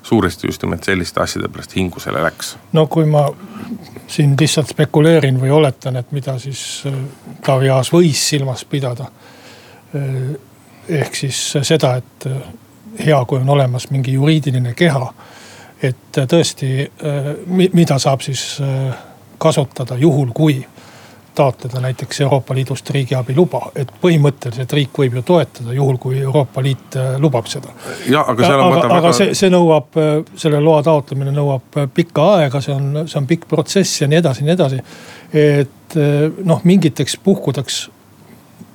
suuresti 0.04 0.48
just 0.48 0.64
nimelt 0.64 0.84
selliste 0.84 1.22
asjade 1.22 1.48
pärast 1.48 1.76
hingusele 1.76 2.24
läks. 2.24 2.58
no 2.72 2.88
kui 2.88 3.06
ma 3.06 3.26
siin 4.08 4.36
lihtsalt 4.40 4.72
spekuleerin 4.74 5.42
või 5.42 5.52
oletan, 5.52 5.96
et 5.96 6.12
mida 6.12 6.38
siis 6.40 6.84
äh, 6.88 6.96
Taavi 7.46 7.70
Aas 7.70 7.92
võis 7.94 8.24
silmas 8.30 8.66
pidada. 8.66 9.12
Äh, 9.96 10.34
ehk 11.02 11.16
siis 11.16 11.40
seda, 11.62 11.96
et 12.02 12.28
äh, 12.28 12.42
hea, 13.00 13.26
kui 13.26 13.40
on 13.40 13.50
olemas 13.50 13.90
mingi 13.90 14.14
juriidiline 14.14 14.74
keha. 14.74 15.14
et 15.82 16.18
tõesti, 16.30 16.92
mida 17.74 17.96
saab 17.98 18.22
siis 18.22 18.62
kasutada 19.42 19.96
juhul, 19.98 20.30
kui 20.34 20.60
taotleda 21.36 21.80
näiteks 21.80 22.22
Euroopa 22.22 22.56
Liidust 22.56 22.90
riigiabi 22.90 23.36
luba, 23.36 23.62
et 23.76 23.92
põhimõtteliselt 24.04 24.74
riik 24.76 24.98
võib 24.98 25.16
ju 25.20 25.24
toetada, 25.26 25.74
juhul 25.74 25.98
kui 26.02 26.20
Euroopa 26.20 26.64
Liit 26.64 26.98
äh, 27.00 27.16
lubab 27.24 27.48
seda. 27.48 27.72
aga, 28.20 28.50
aga, 28.58 28.84
aga 28.98 29.14
see, 29.16 29.32
see 29.38 29.52
nõuab, 29.54 29.96
äh, 29.96 30.12
selle 30.36 30.60
loa 30.64 30.84
taotlemine 30.84 31.32
nõuab 31.36 31.80
äh, 31.80 31.88
pikka 31.94 32.28
aega, 32.36 32.62
see 32.64 32.76
on, 32.76 33.06
see 33.06 33.20
on 33.22 33.30
pikk 33.30 33.48
protsess 33.50 34.04
ja 34.04 34.12
nii 34.12 34.20
edasi, 34.20 34.46
nii 34.46 34.56
edasi. 34.58 34.84
et 35.32 35.98
noh, 36.46 36.62
mingiteks 36.68 37.18
puhkudeks 37.24 37.82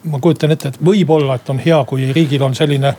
ma 0.08 0.20
kujutan 0.22 0.52
ette, 0.54 0.72
et 0.72 0.82
võib-olla, 0.84 1.36
et 1.36 1.48
on 1.52 1.60
hea, 1.60 1.78
kui 1.88 2.08
riigil 2.16 2.42
on 2.46 2.54
selline 2.56 2.94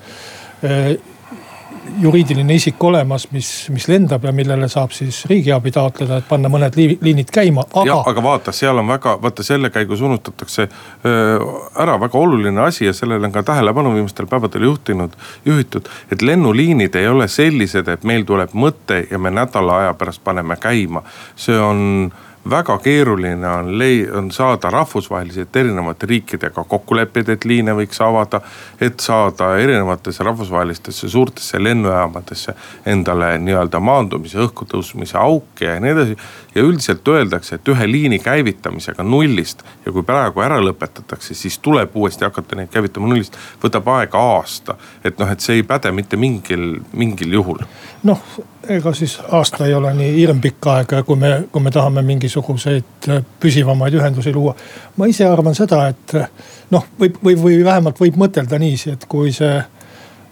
juriidiline 2.02 2.56
isik 2.56 2.84
olemas, 2.84 3.28
mis, 3.32 3.50
mis 3.74 3.88
lendab 3.90 4.24
ja 4.28 4.32
millele 4.36 4.68
saab 4.70 4.92
siis 4.96 5.24
riigiabi 5.30 5.72
taotleda, 5.74 6.20
et 6.20 6.28
panna 6.30 6.50
mõned 6.52 6.76
liinid 6.78 7.32
käima, 7.34 7.64
aga. 7.82 8.00
aga 8.12 8.24
vaata, 8.24 8.54
seal 8.56 8.82
on 8.82 8.90
väga, 8.92 9.16
vaata 9.22 9.46
selle 9.46 9.72
käigus 9.74 10.02
unustatakse 10.06 10.68
ära 11.08 11.98
väga 12.02 12.20
oluline 12.20 12.62
asi 12.68 12.86
ja 12.86 12.94
sellele 12.94 13.30
on 13.30 13.36
ka 13.36 13.44
tähelepanu 13.48 13.96
viimastel 13.96 14.30
päevadel 14.30 14.68
juhtinud, 14.70 15.18
juhitud. 15.46 15.90
et 16.12 16.22
lennuliinid 16.22 16.96
ei 16.96 17.08
ole 17.08 17.28
sellised, 17.28 17.88
et 17.88 18.04
meil 18.04 18.26
tuleb 18.28 18.54
mõte 18.54 19.04
ja 19.12 19.20
me 19.20 19.32
nädala 19.34 19.82
aja 19.84 19.94
pärast 19.98 20.24
paneme 20.24 20.58
käima, 20.62 21.04
see 21.36 21.60
on 21.60 22.12
väga 22.50 22.78
keeruline 22.84 23.48
on 23.48 23.80
lei-, 23.80 24.08
on 24.12 24.32
saada 24.32 24.70
rahvusvaheliselt 24.70 25.56
erinevate 25.56 26.06
riikidega 26.06 26.64
kokkuleppeid, 26.64 27.30
et 27.30 27.46
liine 27.46 27.76
võiks 27.78 28.02
avada. 28.04 28.42
et 28.82 29.00
saada 29.00 29.58
erinevatesse 29.58 30.24
rahvusvahelistesse 30.24 31.10
suurtesse 31.10 31.64
lennujaamadesse 31.64 32.54
endale 32.86 33.38
nii-öelda 33.38 33.80
maandumise, 33.80 34.38
õhku 34.38 34.68
tõusmise 34.70 35.18
auke 35.18 35.66
ja 35.66 35.80
nii 35.80 35.92
edasi. 35.92 36.18
ja 36.56 36.62
üldiselt 36.64 37.08
öeldakse, 37.08 37.56
et 37.56 37.68
ühe 37.68 37.92
liini 37.92 38.20
käivitamisega 38.20 39.04
nullist 39.04 39.64
ja 39.86 39.92
kui 39.92 40.04
praegu 40.04 40.42
ära 40.42 40.60
lõpetatakse, 40.62 41.34
siis 41.34 41.60
tuleb 41.60 41.96
uuesti 41.96 42.26
hakata 42.26 42.56
neid 42.56 42.70
käivitama 42.74 43.08
nullist, 43.08 43.38
võtab 43.64 43.88
aega 43.98 44.18
aasta. 44.36 44.78
et 45.04 45.20
noh, 45.20 45.32
et 45.32 45.40
see 45.40 45.56
ei 45.62 45.64
päde 45.64 45.92
mitte 45.92 46.18
mingil, 46.18 46.80
mingil 46.94 47.34
juhul. 47.40 47.66
noh 48.04 48.22
ega 48.70 48.94
siis 48.94 49.20
aasta 49.32 49.66
ei 49.66 49.74
ole 49.74 49.94
nii 49.94 50.14
hirmpikk 50.16 50.68
aeg, 50.68 50.94
kui 51.06 51.16
me, 51.16 51.32
kui 51.52 51.62
me 51.64 51.72
tahame 51.72 52.02
mingisuguseid 52.02 53.10
äh, 53.10 53.24
püsivamaid 53.40 53.94
ühendusi 53.94 54.34
luua. 54.34 54.56
ma 54.98 55.06
ise 55.06 55.26
arvan 55.26 55.56
seda, 55.56 55.88
et 55.88 56.16
äh, 56.16 56.30
noh, 56.72 56.86
võib, 57.00 57.20
või, 57.24 57.36
või 57.42 57.60
vähemalt 57.66 58.00
võib 58.00 58.18
mõtelda 58.20 58.60
niiviisi, 58.60 58.96
et 58.96 59.06
kui 59.10 59.32
see 59.36 59.62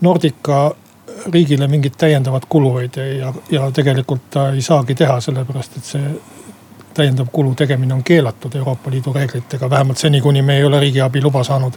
Nordica 0.01 0.71
riigile 1.31 1.67
mingit 1.67 1.97
täiendavat 1.97 2.45
kulu 2.49 2.77
ei 2.83 2.89
tee 2.89 3.17
ja, 3.17 3.33
ja 3.51 3.69
tegelikult 3.71 4.29
ta 4.29 4.49
ei 4.53 4.61
saagi 4.61 4.95
teha, 4.95 5.19
sellepärast 5.21 5.77
et 5.77 5.93
see 5.93 6.11
täiendav 6.95 7.31
kulu 7.31 7.55
tegemine 7.55 7.93
on 7.93 8.03
keelatud 8.03 8.55
Euroopa 8.55 8.91
Liidu 8.91 9.13
reeglitega, 9.13 9.69
vähemalt 9.69 9.97
seni, 9.97 10.21
kuni 10.21 10.41
me 10.41 10.57
ei 10.57 10.63
ole 10.63 10.79
riigiabi 10.79 11.23
luba 11.23 11.43
saanud. 11.43 11.73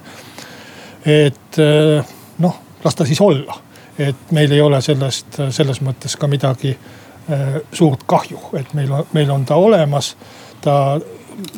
et 1.06 1.58
äh, 1.62 2.04
noh, 2.38 2.60
las 2.84 2.94
ta 2.94 3.06
siis 3.06 3.20
olla 3.20 3.67
et 3.98 4.30
meil 4.30 4.52
ei 4.52 4.60
ole 4.60 4.80
sellest, 4.82 5.40
selles 5.50 5.80
mõttes 5.82 6.16
ka 6.18 6.28
midagi 6.30 6.70
äh, 6.72 7.60
suurt 7.72 8.04
kahju, 8.06 8.40
et 8.58 8.74
meil 8.74 8.92
on, 8.92 9.06
meil 9.12 9.30
on 9.30 9.44
ta 9.44 9.56
olemas. 9.56 10.16
ta 10.60 11.00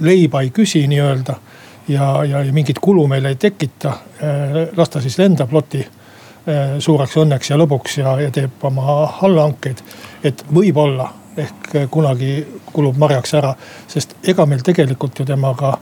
leiba 0.00 0.42
ei 0.44 0.50
küsi 0.50 0.87
nii-öelda 0.88 1.35
ja, 1.88 2.24
ja, 2.24 2.42
ja 2.44 2.53
mingit 2.53 2.79
kulu 2.79 3.07
meile 3.07 3.29
ei 3.29 3.37
tekita. 3.37 3.88
Äh, 3.88 4.76
las 4.76 4.90
ta 4.90 5.00
siis 5.00 5.18
lendab 5.18 5.53
loti 5.53 5.81
äh, 5.81 6.79
suureks 6.79 7.16
õnneks 7.16 7.50
ja 7.50 7.57
lõbuks 7.57 7.98
ja, 7.98 8.20
ja 8.20 8.31
teeb 8.31 8.64
oma 8.64 9.07
allhankeid. 9.22 9.83
et 10.24 10.44
võib-olla 10.55 11.09
ehk 11.37 11.88
kunagi 11.90 12.46
kulub 12.72 12.96
marjaks 12.98 13.35
ära, 13.35 13.55
sest 13.88 14.16
ega 14.29 14.46
meil 14.46 14.62
tegelikult 14.66 15.18
ju 15.18 15.24
temaga 15.24 15.79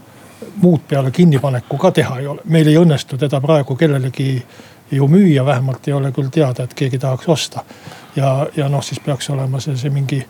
muud 0.62 0.80
peale 0.88 1.10
kinnipaneku 1.10 1.78
ka 1.78 1.90
teha 1.90 2.18
ei 2.18 2.26
ole. 2.26 2.40
meil 2.44 2.68
ei 2.68 2.76
õnnestu 2.78 3.18
teda 3.18 3.40
praegu 3.40 3.76
kellelegi 3.76 4.42
ju 4.90 5.08
müüa 5.08 5.44
vähemalt 5.46 5.88
ei 5.88 5.94
ole 5.94 6.12
küll 6.12 6.30
teada, 6.32 6.64
et 6.64 6.74
keegi 6.74 6.98
tahaks 6.98 7.28
osta. 7.28 7.64
ja, 8.16 8.46
ja 8.56 8.68
noh, 8.68 8.82
siis 8.82 9.00
peaks 9.00 9.30
olema 9.30 9.60
see, 9.60 9.76
see 9.76 9.90
mingi 9.90 10.22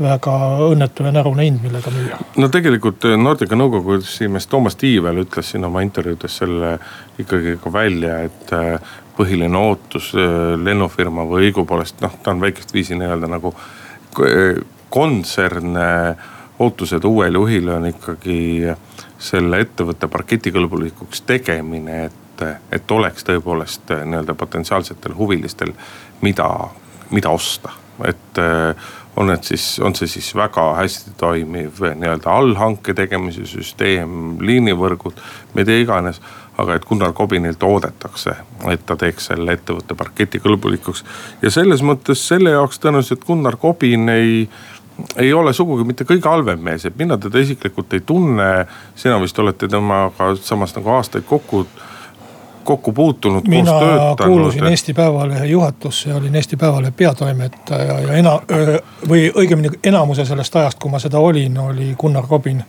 väga 0.00 0.32
õnnetu 0.66 1.06
ja 1.06 1.12
närune 1.14 1.46
hind, 1.46 1.62
millega 1.62 1.90
müüa. 1.94 2.18
no 2.42 2.48
tegelikult 2.52 3.04
eh, 3.06 3.16
Nordica 3.20 3.56
nõukogu 3.58 4.00
esimees 4.00 4.48
Toomas 4.50 4.76
Tiivel 4.80 5.22
ütles 5.22 5.52
siin 5.52 5.64
oma 5.64 5.84
intervjuudes 5.86 6.38
selle 6.42 6.76
ikkagi 7.22 7.56
ka 7.62 7.72
välja, 7.72 8.18
et 8.26 8.54
eh, 8.56 8.94
põhiline 9.14 9.58
ootus 9.58 10.10
eh, 10.18 10.54
lennufirma 10.58 11.26
või 11.30 11.48
õigupoolest 11.48 12.02
noh, 12.02 12.16
ta 12.22 12.34
on 12.34 12.42
väikest 12.42 12.74
viisi 12.74 12.98
nii-öelda 12.98 13.30
nagu 13.30 13.54
kontsern. 14.94 15.78
ootused 16.58 17.04
uuele 17.04 17.38
juhile 17.38 17.72
on 17.74 17.86
ikkagi 17.86 18.70
selle 19.18 19.58
ettevõtte 19.64 20.06
parketikõlbulikuks 20.08 21.24
tegemine, 21.26 22.04
et 22.04 22.23
et, 22.42 22.60
et 22.72 22.90
oleks 22.90 23.24
tõepoolest 23.24 23.90
äh, 23.94 24.04
nii-öelda 24.04 24.34
potentsiaalsetel 24.34 25.16
huvilistel, 25.16 25.72
mida, 26.22 26.50
mida 27.10 27.30
osta. 27.30 27.70
et 28.04 28.38
äh, 28.38 28.74
on 29.16 29.26
need 29.30 29.42
siis, 29.46 29.80
on 29.80 29.94
see 29.94 30.08
siis 30.10 30.32
väga 30.34 30.72
hästi 30.74 31.12
toimiv 31.18 31.82
nii-öelda 31.94 32.30
allhanke 32.30 32.94
tegemise 32.94 33.46
süsteem, 33.46 34.40
liinivõrgud, 34.40 35.20
mida 35.54 35.76
iganes. 35.78 36.20
aga 36.58 36.76
et 36.78 36.84
Gunnar 36.86 37.12
Kobinilt 37.12 37.62
oodatakse, 37.66 38.30
et 38.70 38.84
ta 38.86 38.94
teeks 38.96 39.24
selle 39.26 39.52
ettevõtte 39.52 39.94
parketikõlbulikuks. 39.94 41.04
ja 41.42 41.50
selles 41.50 41.82
mõttes 41.82 42.28
selle 42.28 42.50
jaoks 42.50 42.78
tõenäoliselt 42.78 43.24
Gunnar 43.26 43.56
Kobin 43.56 44.08
ei 44.08 44.48
ei 45.16 45.32
ole 45.32 45.52
sugugi 45.52 45.84
mitte 45.84 46.04
kõige 46.04 46.28
halvem 46.28 46.60
mees, 46.62 46.84
et 46.86 46.96
mina 46.98 47.16
teda 47.18 47.38
isiklikult 47.38 47.92
ei 47.92 48.00
tunne. 48.00 48.66
sina 48.94 49.20
vist 49.20 49.38
olete 49.38 49.68
temaga 49.68 50.34
samas 50.36 50.76
nagu 50.76 50.90
aastaid 50.90 51.24
kokku 51.26 51.66
kokku 52.64 52.92
puutunud, 52.92 53.48
mina 53.48 53.72
kuulusin 54.24 54.66
Eesti 54.66 54.94
Päevalehe 54.94 55.46
juhatusse 55.46 56.10
ja 56.10 56.16
olin 56.16 56.34
Eesti 56.34 56.56
Päevalehe 56.56 56.92
peatoimetaja 56.96 58.00
ja 58.00 58.12
ena- 58.12 58.40
või 59.08 59.28
õigemini 59.34 59.70
enamuse 59.84 60.24
sellest 60.24 60.56
ajast, 60.56 60.78
kui 60.78 60.90
ma 60.90 60.98
seda 60.98 61.18
olin, 61.18 61.58
oli 61.58 61.94
Gunnar 62.00 62.24
Robin 62.30 62.64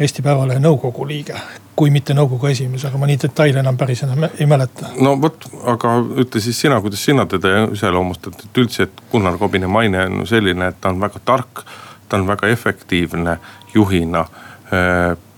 Eesti 0.00 0.22
Päevalehe 0.22 0.60
nõukogu 0.60 1.06
liige, 1.08 1.34
kui 1.76 1.90
mitte 1.90 2.14
nõukogu 2.16 2.48
esimees, 2.48 2.84
aga 2.88 2.98
ma 2.98 3.08
nii 3.08 3.18
detaile 3.20 3.60
enam 3.60 3.76
päris 3.76 4.02
enam 4.06 4.24
ei 4.30 4.46
mäleta. 4.46 4.92
no 5.00 5.16
vot, 5.20 5.44
aga 5.68 5.96
ütle 6.24 6.40
siis 6.40 6.60
sina, 6.60 6.80
kuidas 6.80 7.04
sina 7.04 7.26
teda 7.26 7.66
iseloomustad, 7.72 8.38
et 8.44 8.60
üldse, 8.62 8.88
et 8.88 9.02
Gunnar 9.12 9.38
Kobine 9.38 9.68
maine 9.68 10.06
on 10.06 10.26
selline, 10.26 10.72
et 10.72 10.80
ta 10.80 10.88
on 10.88 11.00
väga 11.00 11.20
tark, 11.24 11.64
ta 12.08 12.16
on 12.16 12.26
väga 12.26 12.48
efektiivne 12.48 13.38
juhina. 13.74 14.26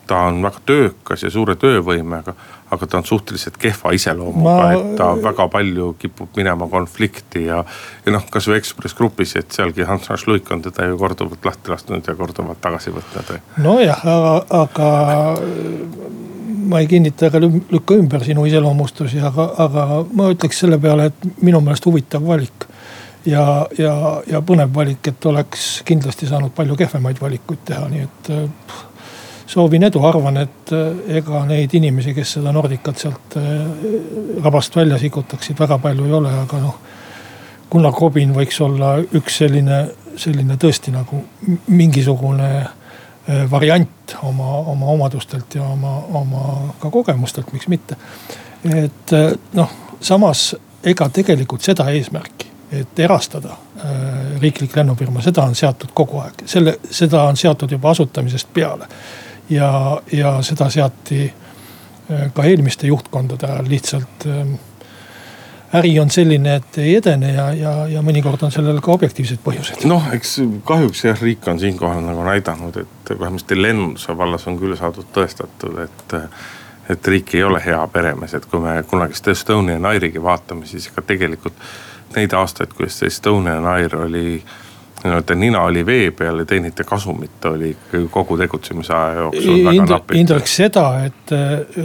ta 0.07 0.19
on 0.19 0.43
väga 0.43 0.59
töökas 0.67 1.23
ja 1.23 1.31
suure 1.31 1.55
töövõimega, 1.57 2.35
aga 2.73 2.87
ta 2.87 2.99
on 3.01 3.07
suhteliselt 3.07 3.59
kehva 3.61 3.93
iseloomuga 3.97 4.57
ma..., 4.57 4.73
et 4.73 4.97
ta 4.99 5.11
väga 5.21 5.49
palju 5.53 5.93
kipub 6.01 6.41
minema 6.41 6.69
konflikti 6.73 7.47
ja. 7.47 7.61
ja 8.07 8.15
noh, 8.15 8.25
kasvõi 8.33 8.59
Ekspress 8.61 8.97
Grupis, 8.99 9.37
et 9.41 9.53
sealgi 9.53 9.87
Hans 9.89 10.09
H. 10.09 10.23
Luik 10.27 10.51
on 10.55 10.65
teda 10.65 10.89
ju 10.89 10.99
korduvalt 11.01 11.45
lahti 11.49 11.73
lasknud 11.73 12.09
ja 12.09 12.17
korduvalt 12.19 12.61
tagasi 12.65 12.95
võtnud. 12.95 13.33
nojah, 13.63 14.05
aga, 14.15 14.35
aga 14.63 14.91
ma 16.73 16.81
ei 16.81 16.89
kinnita 16.89 17.29
ega 17.29 17.41
lükka 17.43 17.97
ümber 17.99 18.25
sinu 18.25 18.47
iseloomustusi, 18.49 19.21
aga, 19.21 19.49
aga 19.67 19.87
ma 20.17 20.31
ütleks 20.33 20.63
selle 20.65 20.79
peale, 20.81 21.11
et 21.11 21.43
minu 21.43 21.61
meelest 21.61 21.87
huvitav 21.89 22.25
valik. 22.27 22.69
ja, 23.27 23.43
ja, 23.79 23.95
ja 24.27 24.41
põnev 24.43 24.73
valik, 24.75 25.07
et 25.13 25.27
oleks 25.31 25.83
kindlasti 25.87 26.27
saanud 26.27 26.55
palju 26.57 26.77
kehvemaid 26.81 27.21
valikuid 27.23 27.61
teha, 27.69 27.85
nii 27.91 28.07
et 28.09 28.31
pff, 28.33 28.89
soovin 29.47 29.83
edu, 29.83 30.03
arvan, 30.05 30.37
et 30.43 30.73
eh, 30.73 31.17
ega 31.19 31.45
neid 31.49 31.75
inimesi, 31.75 32.15
kes 32.15 32.37
seda 32.39 32.53
Nordicat 32.55 32.99
sealt 32.99 33.37
eh, 33.41 34.43
rabast 34.45 34.77
välja 34.77 34.99
sikutaksid, 34.99 35.59
väga 35.59 35.79
palju 35.83 36.07
ei 36.07 36.19
ole, 36.21 36.35
aga 36.45 36.63
noh. 36.63 36.81
Gunnar 37.73 37.95
Kobin 37.97 38.35
võiks 38.37 38.59
olla 38.61 38.99
üks 39.01 39.39
selline, 39.41 39.79
selline 40.21 40.59
tõesti 40.61 40.93
nagu 40.93 41.23
mingisugune 41.73 42.51
eh, 42.61 43.47
variant 43.51 44.17
oma, 44.29 44.59
oma 44.75 44.93
omadustelt 44.93 45.57
ja 45.57 45.65
oma, 45.65 45.97
oma 46.21 46.45
ka 46.83 46.91
kogemustelt, 46.93 47.53
miks 47.53 47.69
mitte. 47.73 47.97
et 48.63 49.11
noh, 49.59 49.71
samas 50.01 50.53
ega 50.85 51.09
tegelikult 51.09 51.65
seda 51.65 51.89
eesmärki, 51.91 52.51
et 52.73 53.01
erastada 53.03 53.57
riiklik 54.41 54.77
lennufirma, 54.77 55.23
seda 55.25 55.43
on 55.49 55.57
seatud 55.59 55.91
kogu 55.95 56.21
aeg, 56.23 56.45
selle, 56.47 56.77
seda 56.91 57.25
on 57.27 57.37
seatud 57.37 57.73
juba 57.75 57.91
asutamisest 57.91 58.53
peale 58.55 58.87
ja, 59.53 60.01
ja 60.13 60.35
seda 60.43 60.69
seati 60.73 61.25
äh, 61.29 62.29
ka 62.35 62.45
eelmiste 62.49 62.87
juhtkondade 62.91 63.49
ajal 63.49 63.69
lihtsalt 63.71 64.27
ähm, 64.27 64.55
äri 65.75 65.93
on 66.01 66.11
selline, 66.11 66.57
et 66.61 66.79
ei 66.79 66.97
edene 66.97 67.33
ja, 67.33 67.47
ja, 67.57 67.75
ja 67.89 68.03
mõnikord 68.05 68.43
on 68.45 68.53
sellel 68.53 68.81
ka 68.85 68.93
objektiivsed 68.93 69.41
põhjused. 69.45 69.87
noh, 69.89 70.09
eks 70.17 70.39
kahjuks 70.69 71.05
jah, 71.07 71.23
riik 71.23 71.47
on 71.49 71.61
siinkohal 71.61 72.03
nagu 72.05 72.25
näidanud, 72.27 72.83
et 72.85 73.15
vähemasti 73.19 73.57
lennunduse 73.63 74.17
vallas 74.19 74.47
on 74.51 74.59
küll 74.61 74.77
saadud 74.79 75.09
tõestatud, 75.15 75.85
et. 75.87 76.19
et 76.91 77.09
riik 77.09 77.31
ei 77.39 77.45
ole 77.47 77.61
hea 77.63 77.79
peremees, 77.93 78.35
et 78.35 78.47
kui 78.51 78.61
me 78.61 78.73
kunagist 78.91 79.29
Estonian 79.31 79.87
Airigi 79.87 80.21
vaatame, 80.23 80.67
siis 80.67 80.89
ega 80.91 81.05
tegelikult 81.07 81.55
neid 82.17 82.35
aastaid, 82.37 82.75
kui 82.77 82.89
see 82.91 83.07
Estonian 83.09 83.65
Air 83.71 83.95
oli 83.97 84.43
nii-öelda 85.05 85.35
nina 85.39 85.63
oli 85.69 85.87
vee 85.87 86.11
peal 86.17 86.43
ja 86.43 86.45
teenite 86.49 86.85
kasumit 86.85 87.45
oli 87.51 87.71
ikkagi 87.75 88.09
kogu 88.11 88.39
tegutsemise 88.41 88.95
aja 88.95 89.27
jooksul 89.27 89.65
väga 89.65 89.87
napilt. 89.91 90.19
Indrek 90.21 90.51
seda, 90.51 90.87
et, 91.07 91.35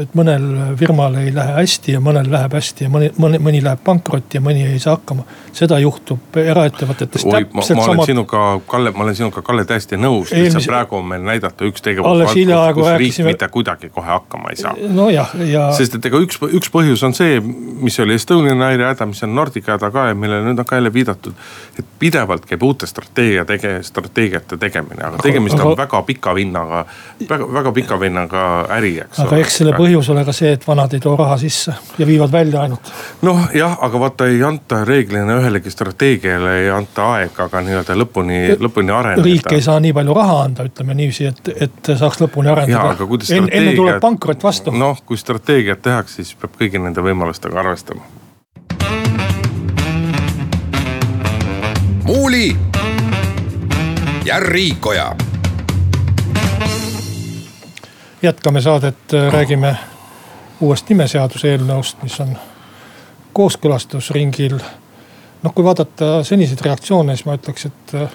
et 0.01 0.17
mõnel 0.17 0.47
firmal 0.79 1.19
ei 1.21 1.33
lähe 1.35 1.57
hästi 1.59 1.97
ja 1.97 2.03
mõnel 2.03 2.29
läheb 2.31 2.57
hästi 2.57 2.87
ja 2.87 2.93
mõni, 2.93 3.11
mõni, 3.19 3.41
mõni 3.43 3.63
läheb 3.63 3.83
pankrotti 3.83 4.39
ja 4.39 4.43
mõni 4.43 4.65
ei 4.67 4.79
saa 4.79 4.97
hakkama. 4.97 5.25
seda 5.57 5.79
juhtub 5.81 6.37
eraettevõtetes 6.37 7.25
täpselt 7.25 7.53
ma, 7.53 7.61
ma 7.61 7.65
olen 7.65 7.91
samad... 7.91 8.05
sinuga, 8.05 8.43
Kalle, 8.67 8.91
ma 8.91 9.03
olen 9.03 9.15
sinuga, 9.15 9.41
Kalle, 9.41 9.65
täiesti 9.65 9.97
nõus 9.97 10.31
Eelmis..., 10.31 10.53
lihtsalt 10.53 10.69
praegu 10.69 10.99
on 10.99 11.07
meil 11.11 11.25
näidata 11.25 11.65
üks 11.67 11.83
tegevusvaldkond, 11.85 12.75
kus 12.77 12.87
rääkisime... 12.87 13.01
riik 13.01 13.19
mitte 13.31 13.49
kuidagi 13.53 13.89
kohe 13.93 14.11
hakkama 14.11 14.53
ei 14.53 14.61
saa. 14.61 14.75
nojah, 14.99 15.33
ja. 15.49 15.67
sest 15.77 15.97
et 15.97 16.09
ega 16.09 16.21
üks, 16.23 16.39
üks 16.59 16.71
põhjus 16.73 17.03
on 17.07 17.15
see, 17.17 17.39
mis 17.41 17.97
oli 18.03 18.17
Estonian 18.17 18.61
Airi 18.69 18.85
häda, 18.87 19.09
mis 19.09 19.23
on 19.25 19.35
Nordica 19.37 19.75
häda 19.75 19.91
ka 19.93 20.09
ja 20.11 20.17
millele 20.17 20.45
nüüd 20.47 20.61
on 20.61 20.69
ka 20.69 20.79
jälle 20.79 20.93
viidatud. 20.93 21.33
et 21.79 21.93
pidevalt 21.99 22.45
käib 22.45 22.63
uute 22.63 22.87
strateegiate 22.87 23.06
strateegia 23.07 23.45
tege-, 23.45 23.83
strateegiate 23.83 24.57
tegemine, 24.57 25.03
aga 25.03 25.17
tegemist 25.21 25.55
aga, 25.55 25.69
on 25.69 25.77
väga 25.77 26.01
pika 26.07 26.33
vinnaga, 26.35 26.85
väga, 27.29 27.47
väga 27.53 27.71
pika 27.71 27.99
vinnaga 27.99 28.43
äri, 28.77 28.93
eks 29.03 29.21
aga 29.23 29.35
ole. 29.35 29.41
eks 29.41 29.57
selle 29.61 29.73
põhjus 29.77 30.09
ole 30.13 30.25
ka 30.27 30.35
see, 30.35 30.51
et 30.57 30.67
vanad 30.67 30.93
ei 30.93 31.03
too 31.03 31.15
raha 31.17 31.37
sisse 31.41 31.73
ja 31.97 32.07
viivad 32.07 32.31
välja 32.31 32.61
ainult. 32.61 32.91
noh 33.25 33.47
jah, 33.55 33.77
aga 33.87 33.99
vaata 33.99 34.27
ei 34.27 34.43
anta 34.43 34.83
reeglina 34.85 35.39
ühelegi 35.39 35.71
strateegiale 35.73 36.57
ei 36.63 36.69
anta 36.73 37.09
aega 37.15 37.49
ka 37.49 37.63
nii-öelda 37.65 37.97
lõpuni, 37.97 38.41
lõpuni 38.59 38.93
areneda. 38.93 39.25
riik 39.25 39.51
ei 39.51 39.65
saa 39.65 39.79
nii 39.83 39.95
palju 39.97 40.17
raha 40.17 40.37
anda, 40.43 40.67
ütleme 40.67 40.97
niiviisi, 40.97 41.31
et, 41.31 41.51
et 41.67 41.93
saaks 41.95 42.21
lõpuni 42.25 42.53
arendada. 42.53 42.95
En, 43.33 43.49
enne 43.51 43.73
tuleb 43.75 43.99
pankrot 44.03 44.43
vastu. 44.43 44.71
noh, 44.75 45.01
kui 45.05 45.17
strateegiat 45.17 45.81
tehakse, 45.81 46.21
siis 46.21 46.37
peab 46.39 46.55
kõigi 46.59 46.81
nende 46.81 47.03
võimalustega 47.03 47.59
arvestama. 47.63 48.05
muuli 52.07 52.55
ja 54.27 54.39
Riikoja. 54.39 55.15
jätkame 58.21 58.61
saadet, 58.61 59.13
äh, 59.13 59.33
räägime 59.33 59.75
uuest 60.61 60.89
nimeseaduse 60.89 61.51
eelnõust, 61.51 61.97
mis 62.03 62.19
on 62.19 62.37
kooskõlastusringil. 63.33 64.59
noh, 65.43 65.53
kui 65.53 65.63
vaadata 65.63 66.23
seniseid 66.23 66.61
reaktsioone, 66.65 67.15
siis 67.15 67.25
ma 67.25 67.37
ütleks, 67.37 67.65
et 67.65 67.93
äh, 67.93 68.09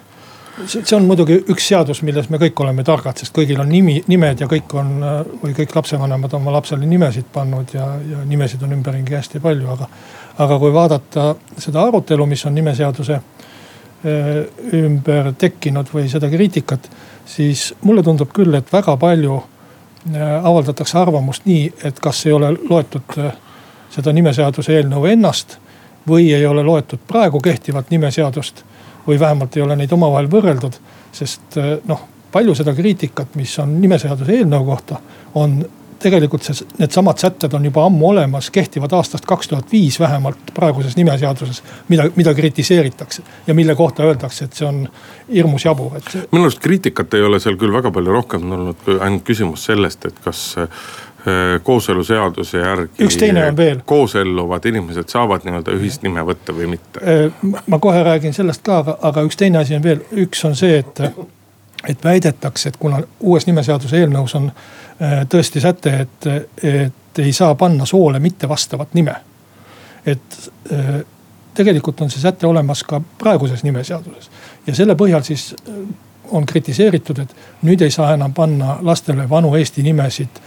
see 0.66 0.96
on 0.96 1.06
muidugi 1.08 1.38
üks 1.48 1.68
seadus, 1.68 2.02
milles 2.02 2.28
me 2.28 2.36
kõik 2.42 2.60
oleme 2.60 2.84
targad, 2.84 3.16
sest 3.16 3.32
kõigil 3.38 3.60
on 3.60 3.68
nimi, 3.68 4.02
nimed 4.06 4.40
ja 4.40 4.46
kõik 4.50 4.74
on 4.74 4.92
äh, 5.02 5.22
või 5.44 5.56
kõik 5.56 5.76
lapsevanemad 5.76 6.34
oma 6.34 6.52
lapsele 6.58 6.86
nimesid 6.86 7.32
pannud 7.32 7.72
ja, 7.72 7.86
ja 8.10 8.24
nimesid 8.24 8.62
on 8.62 8.76
ümberringi 8.76 9.16
hästi 9.16 9.40
palju, 9.40 9.70
aga. 9.76 9.88
aga 10.38 10.58
kui 10.58 10.72
vaadata 10.72 11.34
seda 11.58 11.86
arutelu, 11.88 12.26
mis 12.26 12.44
on 12.46 12.54
nimeseaduse 12.54 13.20
Äh, 13.22 13.51
ümber 14.04 15.32
tekkinud 15.38 15.90
või 15.94 16.08
seda 16.10 16.30
kriitikat, 16.30 16.88
siis 17.26 17.74
mulle 17.82 18.02
tundub 18.02 18.32
küll, 18.34 18.54
et 18.54 18.72
väga 18.72 18.96
palju 18.98 19.36
äh, 19.38 20.32
avaldatakse 20.42 20.98
arvamust 20.98 21.46
nii, 21.46 21.72
et 21.84 22.00
kas 22.02 22.24
ei 22.26 22.32
ole 22.32 22.52
loetud 22.56 23.18
äh, 23.18 23.34
seda 23.94 24.12
nimeseaduse 24.12 24.74
eelnõu 24.78 25.06
ennast 25.12 25.58
või 26.08 26.32
ei 26.34 26.46
ole 26.46 26.64
loetud 26.66 27.04
praegu 27.08 27.40
kehtivat 27.40 27.90
nimeseadust 27.90 28.64
või 29.06 29.20
vähemalt 29.20 29.56
ei 29.56 29.62
ole 29.62 29.76
neid 29.76 29.92
omavahel 29.92 30.30
võrreldud. 30.30 30.78
sest 31.12 31.58
noh, 31.86 32.00
palju 32.32 32.54
seda 32.54 32.74
kriitikat, 32.74 33.34
mis 33.36 33.52
on 33.58 33.74
nimeseaduse 33.80 34.32
eelnõu 34.32 34.64
kohta, 34.64 34.98
on 35.34 35.58
tegelikult 36.02 36.46
see, 36.46 36.66
needsamad 36.78 37.20
sätted 37.22 37.54
on 37.56 37.64
juba 37.64 37.86
ammu 37.86 38.08
olemas, 38.12 38.50
kehtivad 38.54 38.92
aastast 38.98 39.26
kaks 39.28 39.48
tuhat 39.52 39.72
viis 39.72 40.00
vähemalt 40.00 40.52
praeguses 40.54 40.96
nimeseaduses. 40.96 41.62
mida, 41.88 42.08
mida 42.16 42.34
kritiseeritakse 42.34 43.22
ja 43.46 43.54
mille 43.54 43.74
kohta 43.74 44.02
öeldakse, 44.02 44.44
et 44.44 44.58
see 44.58 44.68
on 44.68 44.84
hirmus 45.32 45.64
jabur, 45.64 45.96
et 45.96 46.32
minu 46.32 46.46
arust 46.48 46.60
kriitikat 46.62 47.14
ei 47.14 47.22
ole 47.22 47.40
seal 47.40 47.56
küll 47.60 47.72
väga 47.72 47.90
palju 47.94 48.12
rohkem 48.12 48.52
olnud, 48.52 48.84
kui 48.84 48.98
ainult 49.00 49.24
küsimus 49.26 49.66
sellest, 49.70 50.06
et 50.06 50.20
kas 50.24 50.44
äh, 50.58 50.68
kooseluseaduse 51.62 52.58
järgi. 52.58 53.04
üks 53.06 53.18
teine 53.20 53.46
on 53.48 53.56
veel. 53.56 53.82
kooselluvad 53.86 54.66
inimesed 54.70 55.12
saavad 55.12 55.46
nii-öelda 55.46 55.76
ühist 55.78 56.02
nime 56.06 56.24
võtta 56.26 56.54
või 56.56 56.72
mitte? 56.74 57.02
Äh, 57.02 57.52
ma 57.66 57.78
kohe 57.78 58.02
räägin 58.02 58.34
sellest 58.34 58.64
ka, 58.66 58.82
aga, 58.82 58.98
aga 59.10 59.24
üks 59.28 59.38
teine 59.38 59.62
asi 59.62 59.78
on 59.78 59.86
veel, 59.86 60.02
üks 60.26 60.44
on 60.48 60.58
see, 60.58 60.82
et, 60.82 61.04
et 61.88 62.04
väidetakse, 62.04 62.68
et 62.68 62.76
kuna 62.76 63.00
uues 63.20 63.46
nimeseaduse 63.46 63.98
eelnõus 63.98 64.34
on 64.38 64.52
Äh, 65.02 65.22
tõesti 65.28 65.60
säte, 65.60 65.92
et, 66.04 66.26
et 66.62 67.18
ei 67.18 67.32
saa 67.32 67.54
panna 67.58 67.86
soole 67.88 68.20
mittevastavat 68.20 68.94
nime. 68.94 69.14
et 70.06 70.50
äh, 70.72 71.00
tegelikult 71.54 72.00
on 72.00 72.10
see 72.10 72.20
säte 72.20 72.46
olemas 72.46 72.82
ka 72.82 73.00
praeguses 73.18 73.62
nimeseaduses 73.62 74.30
ja 74.66 74.74
selle 74.74 74.94
põhjal 74.98 75.22
siis 75.22 75.54
äh, 75.54 75.74
on 76.30 76.46
kritiseeritud, 76.46 77.18
et 77.18 77.34
nüüd 77.62 77.82
ei 77.82 77.90
saa 77.90 78.12
enam 78.14 78.34
panna 78.34 78.76
lastele 78.82 79.28
vanu 79.30 79.54
eesti 79.56 79.82
nimesid. 79.82 80.42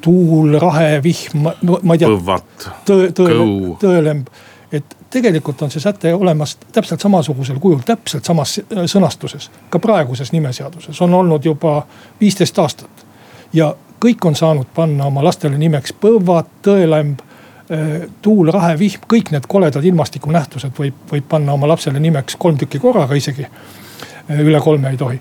tuul, 0.00 0.58
rahe, 0.58 1.02
vihm, 1.02 1.46
ma 1.82 1.94
ei 1.94 1.98
tea. 1.98 2.08
põvat, 2.08 2.68
kõu. 2.88 3.76
tõelemb, 3.82 4.32
et 4.72 4.96
tegelikult 5.12 5.62
on 5.62 5.70
see 5.70 5.80
säte 5.80 6.14
olemas 6.14 6.56
täpselt 6.72 7.00
samasugusel 7.00 7.58
kujul, 7.60 7.82
täpselt 7.86 8.24
samas 8.24 8.58
sõnastuses 8.90 9.50
ka 9.70 9.78
praeguses 9.82 10.32
nimeseaduses 10.32 11.00
on 11.04 11.14
olnud 11.14 11.44
juba 11.44 11.82
viisteist 12.20 12.58
aastat 12.58 13.06
ja 13.52 13.74
kõik 14.02 14.26
on 14.26 14.36
saanud 14.36 14.66
panna 14.74 15.06
oma 15.06 15.24
lastele 15.24 15.58
nimeks 15.58 15.94
põvad, 16.02 16.48
tõelämb 16.66 17.22
eh, 17.22 18.08
tuul, 18.22 18.50
rahe, 18.54 18.74
vihm, 18.78 19.04
kõik 19.08 19.30
need 19.34 19.46
koledad 19.48 19.84
ilmastikunähtused 19.84 20.74
võib, 20.78 20.98
võib 21.12 21.28
panna 21.28 21.54
oma 21.54 21.70
lapsele 21.70 22.02
nimeks 22.02 22.36
kolm 22.38 22.58
tükki 22.58 22.80
korraga 22.82 23.18
isegi. 23.18 23.46
Eh, 23.46 24.40
üle 24.40 24.60
kolme 24.60 24.90
ei 24.90 24.98
tohi. 24.98 25.20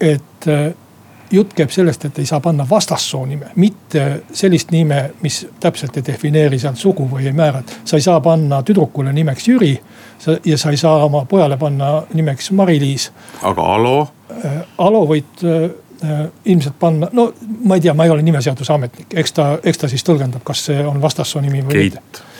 Et 0.00 0.46
jutt 1.34 1.54
käib 1.54 1.70
sellest, 1.70 2.04
et 2.04 2.18
ei 2.18 2.26
saa 2.26 2.40
panna 2.40 2.66
vastassoo 2.70 3.24
nime, 3.26 3.50
mitte 3.56 4.22
sellist 4.32 4.70
nime, 4.74 5.10
mis 5.22 5.44
täpselt 5.60 5.96
ei 5.96 6.06
defineeri 6.06 6.58
sealt 6.58 6.80
sugu 6.80 7.08
või 7.10 7.26
ei 7.26 7.32
määra. 7.36 7.62
sa 7.84 7.96
ei 7.96 8.02
saa 8.02 8.20
panna 8.20 8.62
tüdrukule 8.62 9.12
nimeks 9.12 9.48
Jüri 9.48 9.74
ja 10.44 10.58
sa 10.58 10.70
ei 10.70 10.76
saa 10.76 11.04
oma 11.04 11.24
pojale 11.24 11.56
panna 11.56 12.02
nimeks 12.14 12.50
Mari-Liis. 12.50 13.10
aga 13.42 13.62
Alo? 13.74 14.08
Alo 14.78 15.06
võid 15.06 15.46
ilmselt 16.44 16.78
panna, 16.78 17.08
no 17.12 17.32
ma 17.64 17.74
ei 17.74 17.80
tea, 17.80 17.94
ma 17.94 18.04
ei 18.04 18.10
ole 18.10 18.22
nimeseaduse 18.22 18.72
ametnik, 18.72 19.14
eks 19.14 19.32
ta, 19.32 19.58
eks 19.62 19.78
ta 19.78 19.88
siis 19.88 20.04
tõlgendab, 20.04 20.44
kas 20.44 20.64
see 20.68 20.86
on 20.86 21.00
vastassoo 21.02 21.40
nimi 21.42 21.64
või 21.64 21.88
mitte 21.88 22.32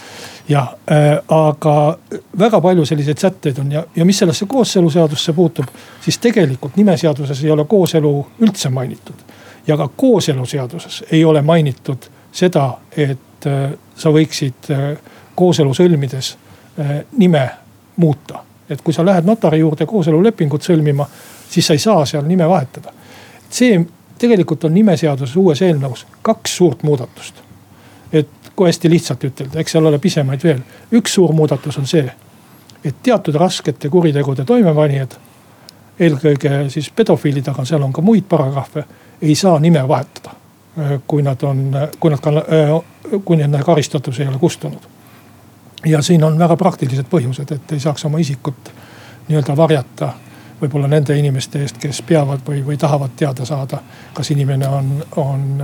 jah 0.48 0.74
äh,, 0.90 1.18
aga 1.28 1.98
väga 2.38 2.61
palju 2.61 2.85
selliseid 2.87 3.18
sätteid 3.18 3.59
on 3.59 3.72
ja, 3.72 3.85
ja 3.96 4.04
mis 4.04 4.18
sellesse 4.18 4.46
kooseluseadusse 4.46 5.33
puutub, 5.33 5.66
siis 6.04 6.18
tegelikult 6.18 6.76
nimeseaduses 6.76 7.44
ei 7.44 7.50
ole 7.50 7.64
kooselu 7.64 8.26
üldse 8.40 8.70
mainitud. 8.70 9.14
ja 9.66 9.76
ka 9.76 9.88
kooseluseaduses 9.96 11.04
ei 11.12 11.24
ole 11.24 11.42
mainitud 11.42 12.11
seda, 12.33 12.78
et 12.96 13.46
äh, 13.46 13.70
sa 13.96 14.11
võiksid 14.11 14.70
äh, 14.70 14.88
kooselu 15.35 15.74
sõlmides 15.74 16.37
äh, 16.78 17.04
nime 17.16 17.50
muuta. 17.96 18.44
et 18.68 18.80
kui 18.80 18.94
sa 18.94 19.04
lähed 19.04 19.24
notari 19.24 19.59
juurde 19.59 19.87
kooselulepingut 19.87 20.62
sõlmima, 20.62 21.04
siis 21.50 21.66
sa 21.66 21.74
ei 21.74 21.78
saa 21.78 22.04
seal 22.07 22.24
nime 22.24 22.48
vahetada. 22.48 22.92
see 23.50 23.80
tegelikult 24.18 24.64
on 24.64 24.74
nimeseaduses 24.74 25.37
uues 25.37 25.62
eelnõus 25.62 26.07
kaks 26.22 26.57
suurt 26.57 26.83
muudatust. 26.83 27.35
et 28.12 28.43
kui 28.57 28.69
hästi 28.69 28.90
lihtsalt 28.90 29.25
ütelda, 29.25 29.61
eks 29.61 29.73
seal 29.75 29.87
ole 29.87 29.99
pisemaid 29.99 30.43
veel. 30.45 30.61
üks 30.93 31.14
suur 31.14 31.33
muudatus 31.33 31.79
on 31.79 31.87
see, 31.87 32.07
et 32.85 33.03
teatud 33.03 33.35
raskete 33.35 33.88
kuritegude 33.88 34.45
toimepanijad, 34.45 35.17
eelkõige 36.01 36.69
siis 36.71 36.90
pedofiilid, 36.90 37.49
aga 37.49 37.64
seal 37.64 37.83
on 37.83 37.93
ka 37.93 38.03
muid 38.03 38.27
paragrahve, 38.29 38.85
ei 39.23 39.35
saa 39.35 39.59
nime 39.59 39.88
vahetada. 39.88 40.40
kui 41.07 41.23
nad 41.23 41.43
on, 41.43 41.71
kui 42.01 42.11
nad 42.11 42.21
kui 43.25 43.37
nende 43.37 43.59
karistatus 43.62 44.21
ei 44.21 44.29
ole 44.29 44.38
kustunud. 44.38 44.81
ja 45.87 46.03
siin 46.03 46.25
on 46.25 46.38
väga 46.38 46.57
praktilised 46.57 47.07
põhjused, 47.11 47.55
et 47.55 47.73
ei 47.73 47.81
saaks 47.81 48.05
oma 48.05 48.19
isikut 48.19 48.71
nii-öelda 49.29 49.57
varjata 49.57 50.12
võib-olla 50.61 50.88
nende 50.88 51.17
inimeste 51.19 51.61
eest, 51.61 51.79
kes 51.79 52.03
peavad 52.03 52.40
või, 52.47 52.62
või 52.67 52.77
tahavad 52.77 53.11
teada 53.17 53.45
saada, 53.45 53.79
kas 54.14 54.31
inimene 54.31 54.69
on, 54.69 54.90
on 55.17 55.62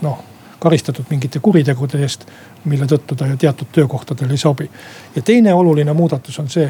noh 0.00 0.18
karistatud 0.66 1.06
mingite 1.10 1.40
kuritegude 1.42 2.00
eest, 2.02 2.26
mille 2.66 2.88
tõttu 2.90 3.14
ta 3.14 3.28
teatud 3.38 3.70
töökohtadel 3.72 4.30
ei 4.34 4.40
sobi. 4.40 4.70
ja 5.16 5.22
teine 5.22 5.54
oluline 5.54 5.92
muudatus 5.92 6.38
on 6.42 6.48
see, 6.50 6.66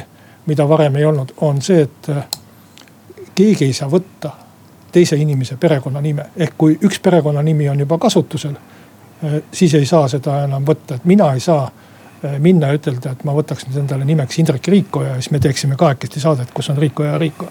mida 0.46 0.68
varem 0.68 0.96
ei 0.96 1.04
olnud, 1.04 1.32
on 1.40 1.62
see, 1.62 1.87
et 1.87 2.11
äh, 2.12 2.26
keegi 3.35 3.70
ei 3.70 3.72
saa 3.72 3.88
võtta 3.90 4.30
teise 4.92 5.16
inimese 5.16 5.56
perekonnanime. 5.56 6.26
ehk 6.37 6.54
kui 6.59 6.78
üks 6.82 7.00
perekonnanimi 7.02 7.68
on 7.72 7.80
juba 7.80 7.98
kasutusel, 7.98 8.54
äh, 9.24 9.40
siis 9.52 9.74
ei 9.74 9.87
saa 9.87 10.09
seda 10.12 10.42
enam 10.44 10.66
võtta, 10.68 11.00
et 11.00 11.04
mina 11.04 11.32
ei 11.32 11.40
saa 11.40 11.64
äh, 11.64 12.37
minna 12.38 12.68
ja 12.68 12.80
ütelda, 12.80 13.16
et 13.16 13.24
ma 13.24 13.32
võtaks 13.32 13.68
nüüd 13.70 13.80
endale 13.87 14.04
nimeks 14.04 14.38
Indrek 14.38 14.68
Riiko 14.68 15.06
ja 15.09 15.14
siis 15.14 15.30
me 15.30 15.40
teeksime 15.40 15.76
kahekesti 15.76 16.20
saadet, 16.20 16.52
kus 16.52 16.68
on 16.70 16.85
Riiko 16.85 17.09
ja 17.09 17.18
Riiko. 17.18 17.48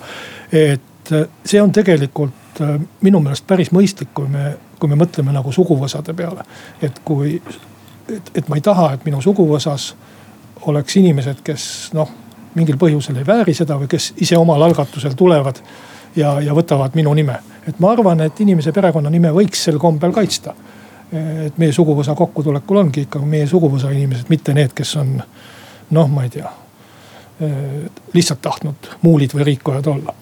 et 0.51 1.13
see 1.45 1.61
on 1.61 1.71
tegelikult 1.71 2.61
minu 3.01 3.19
meelest 3.19 3.45
päris 3.47 3.73
mõistlik, 3.73 4.13
kui 4.13 4.29
me 4.29 4.55
kui 4.79 4.91
me 4.91 4.97
mõtleme 4.99 5.33
nagu 5.35 5.51
suguvõsade 5.51 6.13
peale. 6.13 6.43
et 6.81 6.99
kui, 7.05 7.41
et, 8.09 8.31
et 8.35 8.49
ma 8.49 8.59
ei 8.59 8.61
taha, 8.61 8.93
et 8.93 9.05
minu 9.05 9.21
suguvõsas 9.21 9.93
oleks 10.65 10.95
inimesed, 10.97 11.41
kes 11.43 11.89
noh, 11.93 12.09
mingil 12.55 12.77
põhjusel 12.79 13.19
ei 13.19 13.27
vääri 13.27 13.53
seda 13.53 13.77
või 13.79 13.89
kes 13.91 14.13
ise 14.21 14.37
omal 14.37 14.61
algatusel 14.65 15.13
tulevad 15.17 15.59
ja, 16.15 16.39
ja 16.41 16.55
võtavad 16.55 16.95
minu 16.95 17.13
nime. 17.13 17.39
et 17.67 17.79
ma 17.79 17.91
arvan, 17.91 18.21
et 18.21 18.39
inimese 18.39 18.71
perekonnanime 18.71 19.31
võiks 19.35 19.63
sel 19.67 19.79
kombel 19.79 20.13
kaitsta. 20.13 20.53
et 21.45 21.57
meie 21.57 21.71
suguvõsa 21.71 22.15
kokkutulekul 22.15 22.77
ongi 22.77 23.01
ikkagi 23.05 23.25
meie 23.25 23.47
suguvõsa 23.47 23.91
inimesed, 23.91 24.29
mitte 24.29 24.53
need, 24.53 24.73
kes 24.73 24.95
on 24.95 25.21
noh, 25.89 26.07
ma 26.09 26.23
ei 26.23 26.29
tea 26.29 26.51
lihtsalt 28.13 28.39
tahtnud 28.41 28.87
muulid 29.01 29.33
või 29.35 29.43
rikkujad 29.43 29.87
olla. 29.91 30.13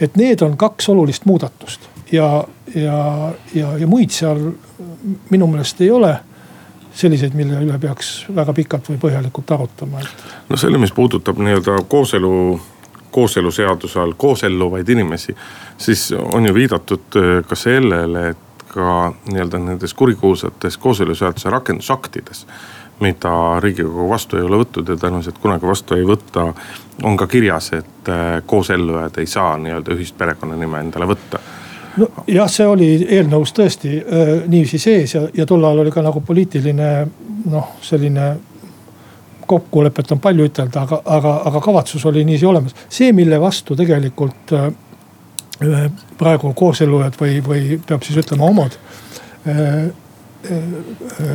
et 0.00 0.16
need 0.16 0.42
on 0.44 0.56
kaks 0.56 0.88
olulist 0.88 1.24
muudatust 1.24 1.88
ja, 2.12 2.44
ja, 2.74 3.32
ja, 3.54 3.78
ja 3.78 3.86
muid 3.86 4.10
seal 4.14 4.40
minu 5.30 5.46
meelest 5.46 5.80
ei 5.80 5.90
ole 5.90 6.14
selliseid, 6.98 7.34
mille 7.38 7.60
üle 7.62 7.78
peaks 7.78 8.26
väga 8.34 8.54
pikalt 8.56 8.88
või 8.90 8.98
põhjalikult 9.02 9.52
arutama, 9.54 10.02
et. 10.02 10.24
no 10.48 10.58
selle, 10.58 10.80
mis 10.82 10.92
puudutab 10.92 11.38
nii-öelda 11.38 11.78
kooselu, 11.88 12.32
kooseluseaduse 13.14 14.00
all 14.00 14.16
kooselluvaid 14.16 14.88
inimesi, 14.88 15.36
siis 15.78 16.08
on 16.18 16.48
ju 16.48 16.54
viidatud 16.54 17.20
äh, 17.20 17.30
ka 17.46 17.58
sellele, 17.58 18.28
et 18.34 18.66
ka 18.68 19.12
nii-öelda 19.30 19.62
nendes 19.62 19.94
kurikuulsates 19.94 20.76
kooseluseaduse 20.78 21.50
rakendusaktides 21.50 22.46
mida 23.00 23.60
riigikogu 23.62 24.08
vastu 24.10 24.36
ei 24.36 24.42
ole 24.42 24.58
võtnud 24.58 24.88
ja 24.90 24.96
tõenäoliselt 24.98 25.38
kunagi 25.38 25.66
vastu 25.66 25.94
ei 25.94 26.06
võta. 26.06 26.48
on 27.02 27.16
ka 27.16 27.26
kirjas, 27.30 27.72
et 27.72 28.08
äh, 28.10 28.42
koosellujad 28.46 29.18
ei 29.18 29.26
saa 29.26 29.54
nii-öelda 29.58 29.94
ühist 29.94 30.18
perekonnanime 30.18 30.80
endale 30.80 31.06
võtta 31.06 31.38
nojah, 31.98 32.50
see 32.50 32.66
oli 32.66 32.90
eelnõus 33.06 33.54
tõesti 33.56 33.94
äh, 33.98 34.34
niiviisi 34.46 34.80
sees 34.82 35.14
ja, 35.14 35.24
ja 35.34 35.46
tol 35.46 35.64
ajal 35.64 35.84
oli 35.84 35.94
ka 35.94 36.04
nagu 36.04 36.22
poliitiline 36.24 36.90
noh, 37.50 37.72
selline 37.82 38.32
kokkulepet 39.48 40.12
on 40.12 40.20
palju 40.20 40.48
ütelda, 40.50 40.82
aga, 40.84 41.00
aga, 41.16 41.34
aga 41.48 41.60
kavatsus 41.64 42.04
oli 42.08 42.24
niiviisi 42.24 42.46
olemas. 42.46 42.76
see, 42.88 43.12
mille 43.16 43.40
vastu 43.40 43.76
tegelikult 43.76 44.52
äh, 44.56 44.68
praegu 46.18 46.52
koosellujad 46.54 47.16
või, 47.20 47.40
või 47.44 47.80
peab 47.86 48.04
siis 48.06 48.20
ütlema 48.22 48.46
homod 48.50 48.76
äh, 49.48 49.88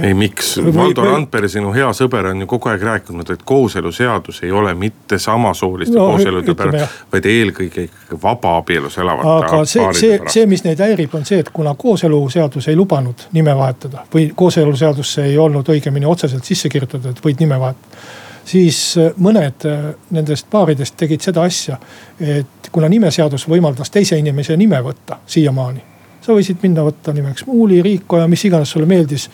ei, 0.03 0.13
miks, 0.13 0.57
Valdo 0.75 1.03
Randpere, 1.03 1.49
sinu 1.51 1.73
hea 1.75 1.89
sõber 1.95 2.29
on 2.29 2.45
ju 2.45 2.47
kogu 2.47 2.71
aeg 2.71 2.85
rääkinud, 2.87 3.33
et 3.35 3.43
kooseluseadus 3.45 4.39
ei 4.47 4.51
ole 4.55 4.71
mitte 4.79 5.19
samasooliste 5.19 5.97
no, 5.97 6.07
kooselude 6.13 6.55
pärast, 6.55 7.03
vaid 7.11 7.27
eelkõige 7.27 7.87
ikkagi 7.89 8.19
vabaabielus 8.23 8.97
elavate. 9.03 9.35
aga 9.35 9.61
see, 9.67 9.89
see, 9.99 10.19
see, 10.31 10.47
mis 10.47 10.63
neid 10.63 10.79
häirib, 10.79 11.15
on 11.19 11.27
see, 11.27 11.43
et 11.43 11.51
kuna 11.53 11.75
kooseluseadus 11.75 12.71
ei 12.71 12.79
lubanud 12.79 13.27
nime 13.35 13.55
vahetada 13.59 14.07
või 14.13 14.29
kooseluseadusse 14.35 15.27
ei 15.27 15.37
olnud 15.37 15.75
õigemini 15.75 16.07
otseselt 16.07 16.47
sisse 16.47 16.71
kirjutatud, 16.71 17.11
et 17.11 17.25
võid 17.25 17.43
nime 17.43 17.59
vahetada 17.59 18.03
siis 18.45 18.83
äh, 18.97 19.11
mõned 19.17 19.67
äh, 19.67 19.87
nendest 20.15 20.47
paaridest 20.51 20.95
tegid 20.99 21.23
seda 21.23 21.43
asja, 21.43 21.79
et 22.19 22.71
kuna 22.71 22.87
nimeseadus 22.91 23.49
võimaldas 23.51 23.91
teise 23.91 24.19
inimese 24.19 24.57
nime 24.57 24.79
võtta 24.83 25.19
siiamaani 25.27 25.92
sa 26.23 26.35
võisid 26.35 26.61
minna 26.63 26.85
võtta 26.85 27.13
nimeks 27.13 27.45
Muuli, 27.49 27.81
Riiko 27.83 28.19
ja 28.21 28.27
mis 28.31 28.45
iganes 28.47 28.71
sulle 28.71 28.87
meeldis. 28.89 29.29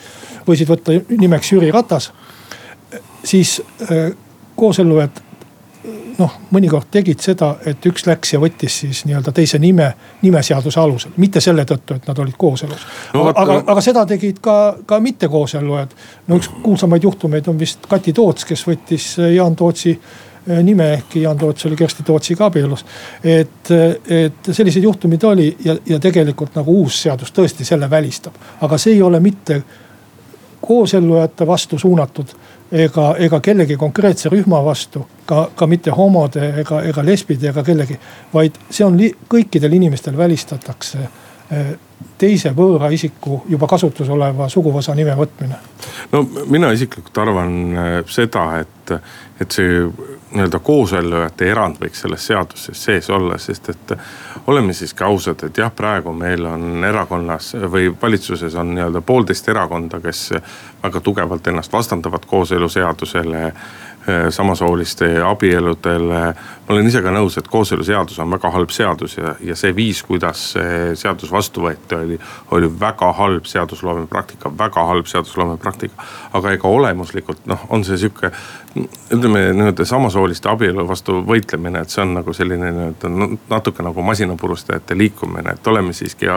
võisid 0.47 0.69
võtta 0.69 0.95
nimeks 1.09 1.51
Jüri 1.51 1.71
Ratas. 1.71 2.11
siis 3.23 3.61
äh, 3.91 4.11
koosellujad 4.55 5.21
noh, 6.19 6.33
mõnikord 6.51 6.89
tegid 6.91 7.21
seda, 7.23 7.53
et 7.65 7.85
üks 7.87 8.05
läks 8.07 8.33
ja 8.33 8.39
võttis 8.39 8.79
siis 8.81 9.05
nii-öelda 9.07 9.31
teise 9.31 9.59
nime, 9.59 9.93
nimeseaduse 10.21 10.79
alusel, 10.79 11.11
mitte 11.17 11.39
selle 11.41 11.63
tõttu, 11.65 11.95
et 11.95 12.07
nad 12.07 12.19
olid 12.19 12.35
kooselus 12.37 12.81
no,. 13.13 13.27
aga, 13.29 13.33
aga, 13.41 13.59
aga 13.73 13.83
seda 13.83 14.05
tegid 14.05 14.41
ka, 14.43 14.55
ka 14.85 14.99
mittekoosellujad. 14.99 15.95
no 16.27 16.39
üks 16.41 16.51
kuulsamaid 16.63 17.03
juhtumeid 17.03 17.47
on 17.47 17.59
vist 17.59 17.87
Kati 17.87 18.13
Toots, 18.13 18.45
kes 18.49 18.65
võttis 18.67 19.13
Jaan 19.35 19.55
Tootsi 19.55 19.95
Äh, 19.95 20.28
nime, 20.63 20.93
ehkki 20.93 21.21
Jaan 21.21 21.37
Toots 21.37 21.65
oli 21.65 21.75
Kersti 21.75 22.03
Tootsiga 22.03 22.45
abielus. 22.45 22.85
et, 23.23 23.71
et 24.07 24.51
selliseid 24.51 24.83
juhtumeid 24.83 25.23
oli 25.23 25.49
ja, 25.65 25.75
ja 25.85 25.99
tegelikult 25.99 26.55
nagu 26.55 26.79
uus 26.81 27.01
seadus 27.01 27.33
tõesti 27.35 27.65
selle 27.67 27.89
välistab. 27.89 28.33
aga 28.61 28.77
see 28.77 28.93
ei 28.93 29.01
ole 29.01 29.19
mitte 29.19 29.61
koosellujate 30.61 31.47
vastu 31.47 31.77
suunatud 31.77 32.33
ega, 32.71 33.15
ega 33.17 33.39
kellegi 33.39 33.77
konkreetse 33.77 34.29
rühma 34.29 34.63
vastu. 34.65 35.07
ka, 35.25 35.49
ka 35.55 35.67
mitte 35.67 35.91
homode 35.91 36.53
ega, 36.61 36.81
ega 36.81 37.05
lesbide 37.05 37.49
ega 37.49 37.63
kellegi, 37.63 37.99
vaid 38.33 38.55
see 38.69 38.85
on 38.85 38.97
kõikidel 39.29 39.73
inimestel 39.77 40.17
välistatakse 40.17 40.99
äh, 40.99 41.73
teise 42.17 42.51
võõra 42.55 42.89
isiku 42.93 43.43
juba 43.49 43.67
kasutuses 43.67 44.09
oleva 44.09 44.49
suguvõsa 44.49 44.95
nime 44.95 45.15
võtmine. 45.17 45.59
no 46.11 46.23
mina 46.49 46.71
isiklikult 46.71 47.17
arvan 47.17 47.59
äh, 47.73 47.91
seda, 48.07 48.45
et, 48.63 48.95
et 49.41 49.51
see 49.51 49.83
nii-öelda 50.31 50.59
koosellujate 50.59 51.49
erand 51.49 51.79
võiks 51.81 52.03
selles 52.03 52.25
seaduses 52.29 52.83
sees 52.85 53.09
olla, 53.09 53.37
sest 53.41 53.69
et 53.73 53.93
oleme 54.47 54.73
siiski 54.73 55.03
ausad, 55.03 55.43
et 55.47 55.57
jah, 55.57 55.71
praegu 55.75 56.13
meil 56.13 56.45
on 56.45 56.83
erakonnas 56.85 57.53
või 57.71 57.89
valitsuses 58.01 58.55
on 58.55 58.73
nii-öelda 58.75 59.01
poolteist 59.01 59.49
erakonda, 59.49 59.99
kes 60.03 60.29
väga 60.83 61.01
tugevalt 61.05 61.47
ennast 61.47 61.73
vastandavad 61.73 62.25
kooseluseadusele 62.29 63.45
Eh, 64.09 64.31
samasooliste 64.31 65.21
abieludele. 65.21 66.19
ma 66.67 66.73
olen 66.73 66.87
ise 66.87 67.01
ka 67.01 67.11
nõus, 67.11 67.35
et 67.37 67.47
kooseluseadus 67.51 68.19
on 68.23 68.31
väga 68.31 68.49
halb 68.53 68.71
seadus 68.71 69.17
ja, 69.17 69.33
ja 69.43 69.55
see 69.59 69.73
viis, 69.75 69.99
kuidas 70.07 70.43
see 70.53 70.95
seadus 70.95 71.31
vastu 71.31 71.65
võeti, 71.65 71.97
oli, 71.97 72.19
oli 72.55 72.69
väga 72.79 73.11
halb 73.17 73.45
seadusloome 73.49 74.07
praktika, 74.07 74.53
väga 74.57 74.85
halb 74.87 75.09
seadusloome 75.09 75.57
praktika. 75.59 76.07
aga 76.33 76.55
ega 76.55 76.67
olemuslikult 76.67 77.45
noh, 77.51 77.65
on 77.69 77.83
see 77.83 77.99
sihuke, 77.99 78.31
ütleme 79.11 79.41
nii-öelda 79.53 79.85
samasooliste 79.85 80.49
abielu 80.49 80.87
vastu 80.87 81.19
võitlemine, 81.27 81.81
et 81.81 81.93
see 81.93 82.03
on 82.03 82.13
nagu 82.19 82.33
selline 82.33 82.71
nii-öelda 82.75 83.11
natuke 83.49 83.83
nagu 83.85 84.03
masinapurustajate 84.05 84.97
liikumine, 84.97 85.55
et 85.57 85.67
oleme 85.67 85.93
siiski 85.93 86.29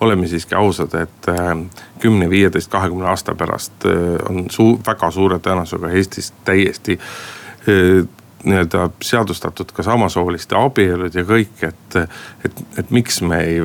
oleme 0.00 0.28
siiski 0.28 0.54
ausad, 0.54 0.94
et 1.00 1.28
äh, 1.32 1.52
kümne, 2.00 2.30
viieteist, 2.30 2.70
kahekümne 2.70 3.08
aasta 3.08 3.34
pärast 3.34 3.86
äh, 3.86 4.16
on 4.28 4.46
suu-, 4.52 4.76
väga 4.86 5.10
suure 5.10 5.38
tõenäosusega 5.42 5.92
Eestis 5.96 6.32
täiesti 6.44 6.98
äh, 6.98 8.04
nii-öelda 8.46 8.90
seadustatud 9.02 9.72
ka 9.74 9.82
samasooliste 9.82 10.56
abielud 10.58 11.14
ja 11.14 11.24
kõik, 11.26 11.62
et. 11.66 11.96
et, 12.44 12.62
et 12.78 12.90
miks 12.90 13.20
me 13.22 13.40
ei, 13.42 13.58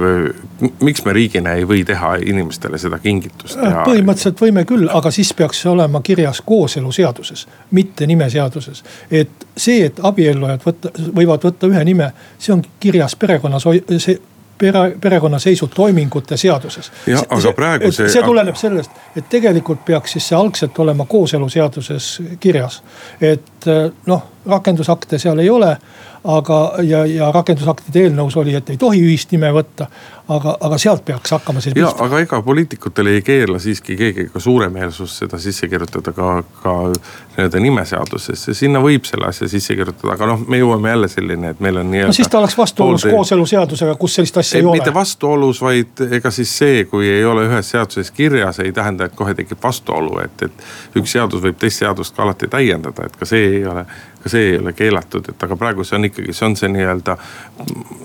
miks 0.82 1.06
me 1.06 1.14
riigina 1.14 1.54
ei 1.58 1.68
või 1.68 1.84
teha 1.86 2.16
inimestele 2.26 2.80
seda 2.82 3.00
kingitust 3.00 3.60
ja.... 3.62 3.84
Põhimõtteliselt 3.86 4.42
võime 4.42 4.66
küll, 4.66 4.90
aga 4.90 5.12
siis 5.14 5.34
peaks 5.38 5.62
see 5.62 5.72
olema 5.72 6.02
kirjas 6.02 6.42
kooseluseaduses, 6.46 7.48
mitte 7.78 8.08
nimeseaduses. 8.10 8.84
et 9.12 9.48
see, 9.58 9.86
et 9.86 10.02
abiellujad 10.04 10.66
võtta, 10.66 10.94
võivad 11.16 11.46
võtta 11.46 11.70
ühe 11.70 11.84
nime, 11.86 12.12
see 12.40 12.56
on 12.56 12.66
kirjas 12.80 13.16
perekonnas, 13.16 13.68
see 13.98 14.18
pere, 14.62 14.84
perekonnaseisutoimingute 15.02 16.38
seaduses. 16.38 16.92
jah, 17.08 17.26
aga 17.30 17.54
praegu 17.58 17.92
see. 17.92 18.10
see 18.10 18.24
tuleneb 18.26 18.60
sellest, 18.60 19.02
et 19.16 19.30
tegelikult 19.30 19.86
peaks 19.86 20.18
siis 20.18 20.30
see 20.32 20.38
algselt 20.38 20.80
olema 20.80 21.06
kooseluseaduses 21.10 22.12
kirjas. 22.40 22.82
et 23.22 23.70
noh, 24.06 24.24
rakendusakte 24.46 25.20
seal 25.22 25.40
ei 25.40 25.50
ole 25.50 25.76
aga, 26.24 26.58
ja, 26.86 27.06
ja 27.10 27.32
rakendusaktide 27.34 28.06
eelnõus 28.06 28.36
oli, 28.38 28.54
et 28.58 28.70
ei 28.70 28.78
tohi 28.78 29.02
ühist 29.02 29.32
nime 29.34 29.50
võtta. 29.56 29.88
aga, 30.32 30.54
aga 30.64 30.78
sealt 30.80 31.02
peaks 31.06 31.32
hakkama 31.34 31.60
see 31.60 31.74
pihta. 31.74 31.92
aga 32.06 32.20
ega 32.22 32.42
poliitikutele 32.46 33.16
ei 33.18 33.22
keela 33.26 33.60
siiski 33.60 33.98
keegi 33.98 34.28
ka 34.34 34.40
suuremeelsust 34.40 35.24
seda 35.24 35.40
sisse 35.42 35.68
kirjutada 35.68 36.14
ka, 36.14 36.44
ka 36.62 36.76
nii-öelda 36.92 37.60
nimeseadusesse. 37.60 38.54
sinna 38.54 38.80
võib 38.80 39.10
selle 39.10 39.28
asja 39.28 39.50
sisse 39.50 39.76
kirjutada, 39.76 40.14
aga 40.14 40.30
noh, 40.30 40.46
me 40.48 40.62
jõuame 40.62 40.94
jälle 40.94 41.10
selline, 41.12 41.56
et 41.56 41.60
meil 41.60 41.82
on 41.82 41.90
nii-öelda. 41.92 42.14
no 42.14 42.20
siis 42.20 42.30
ta 42.30 42.40
oleks 42.40 42.58
vastuolus 42.58 43.02
poolde... 43.02 43.18
kooseluseadusega, 43.18 43.96
kus 43.96 44.20
sellist 44.20 44.38
asja 44.38 44.60
ei, 44.60 44.62
ei 44.62 44.70
ole. 44.70 44.78
mitte 44.78 44.94
vastuolus, 44.94 45.62
vaid 45.62 46.06
ega 46.20 46.32
siis 46.32 46.54
see, 46.58 46.86
kui 46.86 47.10
ei 47.10 47.26
ole 47.26 47.48
ühes 47.50 47.74
seaduses 47.74 48.12
kirjas, 48.12 48.62
ei 48.62 48.72
tähenda, 48.72 49.10
et 49.10 49.18
kohe 49.18 49.34
tekib 49.34 49.64
vastuolu, 49.64 50.20
et, 50.22 50.48
et 50.48 51.02
üks 51.02 51.18
seadus 51.18 51.42
võib 51.42 51.58
teist 51.58 51.82
seadust 51.82 52.16
ka 52.16 52.28
alati 52.28 52.48
täiendada, 52.52 53.10
et 53.10 53.18
ka 53.18 53.26
see 53.26 53.56
ei 53.58 53.66
ole 53.66 53.88
ka 54.24 54.30
see 54.30 54.52
ei 54.52 54.58
ole 54.60 54.74
keelatud, 54.74 55.26
et 55.30 55.44
aga 55.44 55.56
praegu 55.58 55.84
see 55.84 55.98
on 55.98 56.06
ikkagi, 56.06 56.34
see 56.34 56.46
on 56.46 56.56
see 56.56 56.70
nii-öelda. 56.70 57.18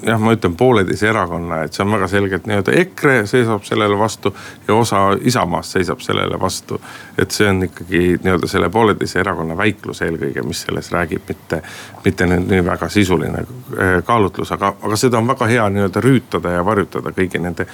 jah, 0.06 0.20
ma 0.20 0.32
ütlen 0.32 0.56
pooleteise 0.56 1.08
erakonna, 1.08 1.62
et 1.66 1.76
see 1.76 1.84
on 1.84 1.92
väga 1.92 2.08
selgelt 2.08 2.46
nii-öelda 2.46 2.72
EKRE 2.80 3.16
seisab 3.26 3.64
sellele 3.68 3.98
vastu 3.98 4.32
ja 4.68 4.74
osa 4.74 5.00
Isamaast 5.20 5.76
seisab 5.76 6.00
sellele 6.00 6.40
vastu. 6.40 6.80
et 7.18 7.30
see 7.30 7.48
on 7.48 7.62
ikkagi 7.68 8.02
nii-öelda 8.24 8.48
selle 8.48 8.70
pooleteise 8.70 9.20
erakonna 9.20 9.56
väiklus 9.56 10.02
eelkõige, 10.02 10.42
mis 10.42 10.62
selles 10.66 10.92
räägib, 10.92 11.22
mitte, 11.28 11.62
mitte 12.04 12.26
nüüd 12.26 12.48
nii 12.50 12.64
väga 12.64 12.88
sisuline 12.88 13.44
äh, 13.44 13.98
kaalutlus, 14.04 14.52
aga, 14.52 14.74
aga 14.82 14.96
seda 14.96 15.18
on 15.18 15.28
väga 15.28 15.46
hea 15.52 15.68
nii-öelda 15.68 16.00
rüütada 16.00 16.56
ja 16.56 16.64
varjutada 16.64 17.12
kõigi 17.12 17.42
nende, 17.42 17.68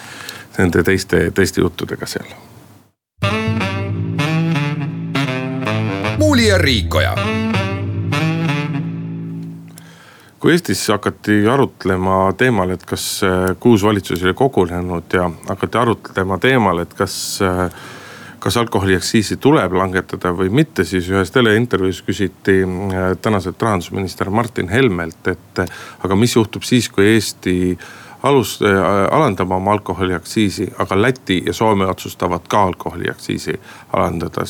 nende 0.59 0.83
teiste, 0.83 1.31
teiste 1.31 1.61
juttudega 1.61 2.07
seal. 2.07 2.35
muuli 6.19 6.47
ja 6.49 6.59
Riikoja 6.59 7.15
kui 10.43 10.57
Eestis 10.57 10.81
hakati 10.91 11.45
arutlema 11.47 12.33
teemal, 12.35 12.75
et 12.75 12.83
kas 12.83 13.23
uus 13.65 13.85
valitsus 13.87 14.25
oli 14.27 14.35
kogunenud 14.35 15.15
ja 15.15 15.29
hakati 15.49 15.79
arutlema 15.79 16.39
teemal, 16.43 16.83
et 16.83 16.95
kas 16.99 17.39
kas 18.43 18.57
alkoholiaktsiisi 18.59 19.37
tuleb 19.39 19.77
langetada 19.79 20.33
või 20.35 20.51
mitte, 20.51 20.83
siis 20.83 21.07
ühes 21.13 21.31
teleintervjuus 21.31 22.01
küsiti 22.03 22.57
tänaselt 23.23 23.63
rahandusminister 23.63 24.31
Martin 24.35 24.67
Helmelt, 24.69 25.29
et 25.31 25.63
aga 26.03 26.19
mis 26.19 26.35
juhtub 26.35 26.67
siis, 26.67 26.89
kui 26.91 27.07
Eesti 27.13 27.55
alus 28.27 28.57
äh,, 28.67 28.81
alandama 29.15 29.61
oma 29.63 29.79
alkoholiaktsiisi, 29.79 30.73
aga 30.79 30.99
Läti 31.03 31.43
ja 31.47 31.55
Soome 31.55 31.87
otsustavad 31.87 32.51
ka 32.51 32.63
alkoholiaktsiisi 32.73 33.61
alandada 33.93 34.47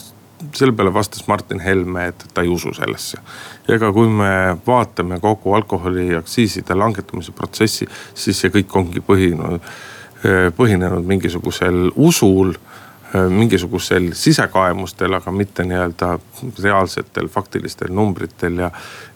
selle 0.54 0.72
peale 0.76 0.94
vastas 0.94 1.26
Martin 1.28 1.60
Helme, 1.60 2.06
et 2.12 2.24
ta 2.34 2.42
ei 2.42 2.48
usu 2.48 2.74
sellesse. 2.74 3.18
ega 3.68 3.92
kui 3.92 4.08
me 4.08 4.56
vaatame 4.66 5.20
kogu 5.20 5.54
alkoholiaktsiiside 5.54 6.74
langetamise 6.74 7.32
protsessi, 7.32 7.86
siis 8.14 8.40
see 8.40 8.50
kõik 8.50 8.76
ongi 8.76 9.00
põhinenud, 9.00 9.72
põhinenud 10.56 11.06
mingisugusel 11.06 11.90
usul 11.96 12.54
mingisugusel 13.28 14.10
sisekaemustel, 14.16 15.12
aga 15.12 15.32
mitte 15.32 15.64
nii-öelda 15.68 16.18
reaalsetel 16.62 17.28
faktilistel 17.28 17.92
numbritel 17.92 18.58
ja. 18.58 18.70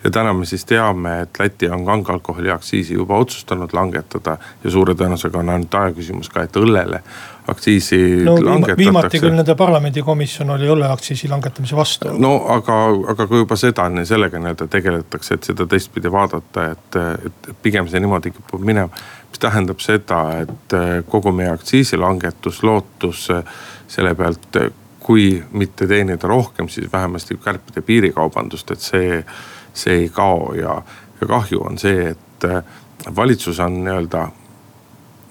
ja 0.05 0.11
täna 0.11 0.35
me 0.37 0.45
siis 0.47 0.65
teame, 0.65 1.21
et 1.23 1.41
Läti 1.41 1.71
on 1.73 1.85
kange 1.87 2.13
alkoholi 2.13 2.51
aktsiisi 2.51 2.95
juba 2.95 3.17
otsustanud 3.17 3.73
langetada 3.73 4.37
ja 4.65 4.71
suure 4.71 4.95
tõenäosusega 4.95 5.41
on 5.41 5.55
ainult 5.55 5.75
aja 5.75 5.95
küsimus 5.97 6.29
ka, 6.29 6.45
et 6.45 6.61
õllele 6.61 7.01
aktsiisi 7.49 7.99
no, 8.25 8.35
langetatakse. 8.35 8.79
viimati 8.79 9.21
küll 9.23 9.35
nende 9.37 9.55
parlamendikomisjon 9.59 10.51
oli 10.57 10.69
õlleaktsiisi 10.71 11.29
langetamise 11.31 11.77
vastu. 11.79 12.15
no 12.19 12.33
aga, 12.55 12.79
aga 13.13 13.27
kui 13.31 13.43
juba 13.43 13.59
seda, 13.61 13.87
sellega 14.09 14.41
nii-öelda 14.43 14.67
tegeletakse, 14.71 15.39
et 15.39 15.51
seda 15.51 15.67
teistpidi 15.71 16.13
vaadata, 16.13 16.71
et, 16.75 16.99
et 17.29 17.51
pigem 17.63 17.89
see 17.91 18.03
niimoodi 18.03 18.35
kipub 18.35 18.65
minema. 18.67 18.91
mis 19.31 19.43
tähendab 19.43 19.83
seda, 19.85 20.23
et 20.43 20.77
kogu 21.11 21.33
meie 21.33 21.51
aktsiisilangetus, 21.53 22.63
lootus 22.63 23.29
selle 23.89 24.15
pealt, 24.15 24.59
kui 25.07 25.43
mitte 25.53 25.87
teenida 25.87 26.29
rohkem, 26.29 26.69
siis 26.69 26.91
vähemasti 26.93 27.39
kärpida 27.45 27.83
piirikaubandust, 27.83 28.71
et 28.71 28.83
see, 28.83 29.21
see 29.75 30.01
ei 30.03 30.09
kao 30.09 30.55
ja, 30.59 30.81
ja 31.21 31.29
kahju 31.31 31.63
on 31.63 31.79
see, 31.79 32.11
et 32.11 32.49
valitsus 33.17 33.61
on 33.63 33.85
nii-öelda 33.85 34.27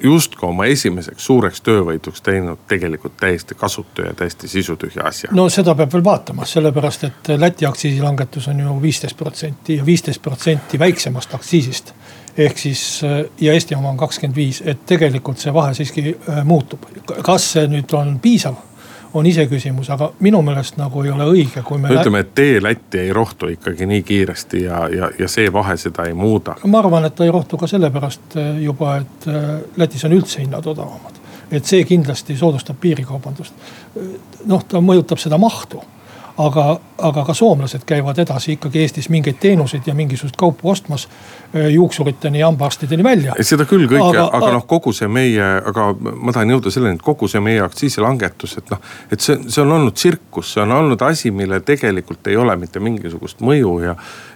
justkui 0.04 0.50
oma 0.50 0.66
esimeseks 0.66 1.26
suureks 1.26 1.62
töövõiduks 1.62 2.22
teinud 2.26 2.60
tegelikult 2.68 3.16
täiesti 3.20 3.56
kasutu 3.56 4.02
ja 4.02 4.14
täiesti 4.14 4.48
sisutühja 4.48 5.08
asja. 5.08 5.30
no 5.32 5.48
seda 5.50 5.76
peab 5.76 5.94
veel 5.94 6.04
vaatama, 6.04 6.46
sellepärast 6.46 7.04
et 7.04 7.32
Läti 7.38 7.66
aktsiisilangetus 7.66 8.48
on 8.48 8.60
ju 8.60 8.82
viisteist 8.82 9.18
protsenti 9.18 9.78
ja 9.80 9.86
viisteist 9.86 10.22
protsenti 10.22 10.80
väiksemast 10.80 11.34
aktsiisist. 11.34 11.94
ehk 12.38 12.58
siis 12.58 13.02
ja 13.42 13.54
Eesti 13.54 13.76
oma 13.76 13.90
on 13.90 13.98
kakskümmend 13.98 14.36
viis, 14.36 14.64
et 14.66 14.86
tegelikult 14.86 15.40
see 15.40 15.54
vahe 15.54 15.74
siiski 15.74 16.18
äh, 16.30 16.44
muutub. 16.44 16.86
kas 17.24 17.52
see 17.52 17.68
nüüd 17.68 17.94
on 17.94 18.20
piisav? 18.20 18.56
On 19.16 19.26
iseküsimus, 19.26 19.90
aga 19.90 20.10
minu 20.20 20.42
meelest 20.46 20.78
nagu 20.78 21.04
ei 21.06 21.12
ole 21.12 21.28
õige, 21.32 21.64
kui 21.64 21.80
me. 21.80 21.90
ütleme, 21.94 22.22
et 22.26 22.34
tee 22.36 22.60
Lätti 22.64 23.00
ei 23.00 23.14
rohtu 23.14 23.48
ikkagi 23.54 23.88
nii 23.88 24.04
kiiresti 24.04 24.64
ja, 24.64 24.82
ja, 24.92 25.10
ja 25.20 25.28
see 25.32 25.52
vahe 25.54 25.78
seda 25.80 26.08
ei 26.10 26.14
muuda. 26.14 26.58
ma 26.68 26.80
arvan, 26.84 27.08
et 27.08 27.16
ta 27.16 27.26
ei 27.26 27.32
rohtu 27.32 27.58
ka 27.58 27.68
sellepärast 27.72 28.36
eh, 28.42 28.62
juba, 28.66 28.98
et 29.04 29.28
eh, 29.32 29.50
Lätis 29.78 30.06
on 30.06 30.16
üldse 30.18 30.44
hinnad 30.44 30.68
odavamad. 30.68 31.22
et 31.52 31.66
see 31.66 31.84
kindlasti 31.88 32.38
soodustab 32.38 32.80
piirikaubandust. 32.82 33.54
noh, 34.46 34.64
ta 34.68 34.84
mõjutab 34.84 35.22
seda 35.22 35.38
mahtu 35.42 35.84
aga, 36.38 36.66
aga 36.98 37.24
ka 37.26 37.34
soomlased 37.34 37.86
käivad 37.88 38.20
edasi 38.20 38.56
ikkagi 38.56 38.82
Eestis 38.84 39.10
mingeid 39.10 39.38
teenuseid 39.40 39.88
ja 39.88 39.96
mingisugust 39.96 40.36
kaupu 40.38 40.70
ostmas. 40.70 41.08
Juuksuriteni 41.72 42.40
ja 42.40 42.50
hambaarstideni 42.50 43.04
välja. 43.04 43.36
seda 43.42 43.64
küll 43.70 43.88
kõike, 43.88 44.10
aga, 44.10 44.26
aga 44.36 44.52
noh, 44.58 44.66
kogu 44.68 44.92
see 44.96 45.08
meie, 45.08 45.46
aga 45.72 45.88
ma 45.96 46.36
tahan 46.36 46.52
jõuda 46.52 46.74
selleni, 46.74 47.00
et 47.00 47.06
kogu 47.06 47.30
see 47.32 47.40
meie 47.44 47.64
aktsiisilangetus, 47.64 48.58
et 48.60 48.74
noh. 48.74 48.82
et 49.12 49.24
see, 49.24 49.38
see 49.48 49.64
on 49.64 49.72
olnud 49.78 49.96
tsirkus, 49.96 50.52
see 50.54 50.64
on 50.66 50.76
olnud 50.76 51.06
asi, 51.08 51.32
millel 51.32 51.64
tegelikult 51.64 52.28
ei 52.28 52.36
ole 52.38 52.58
mitte 52.60 52.84
mingisugust 52.84 53.40
mõju 53.46 53.78
ja 53.86 53.96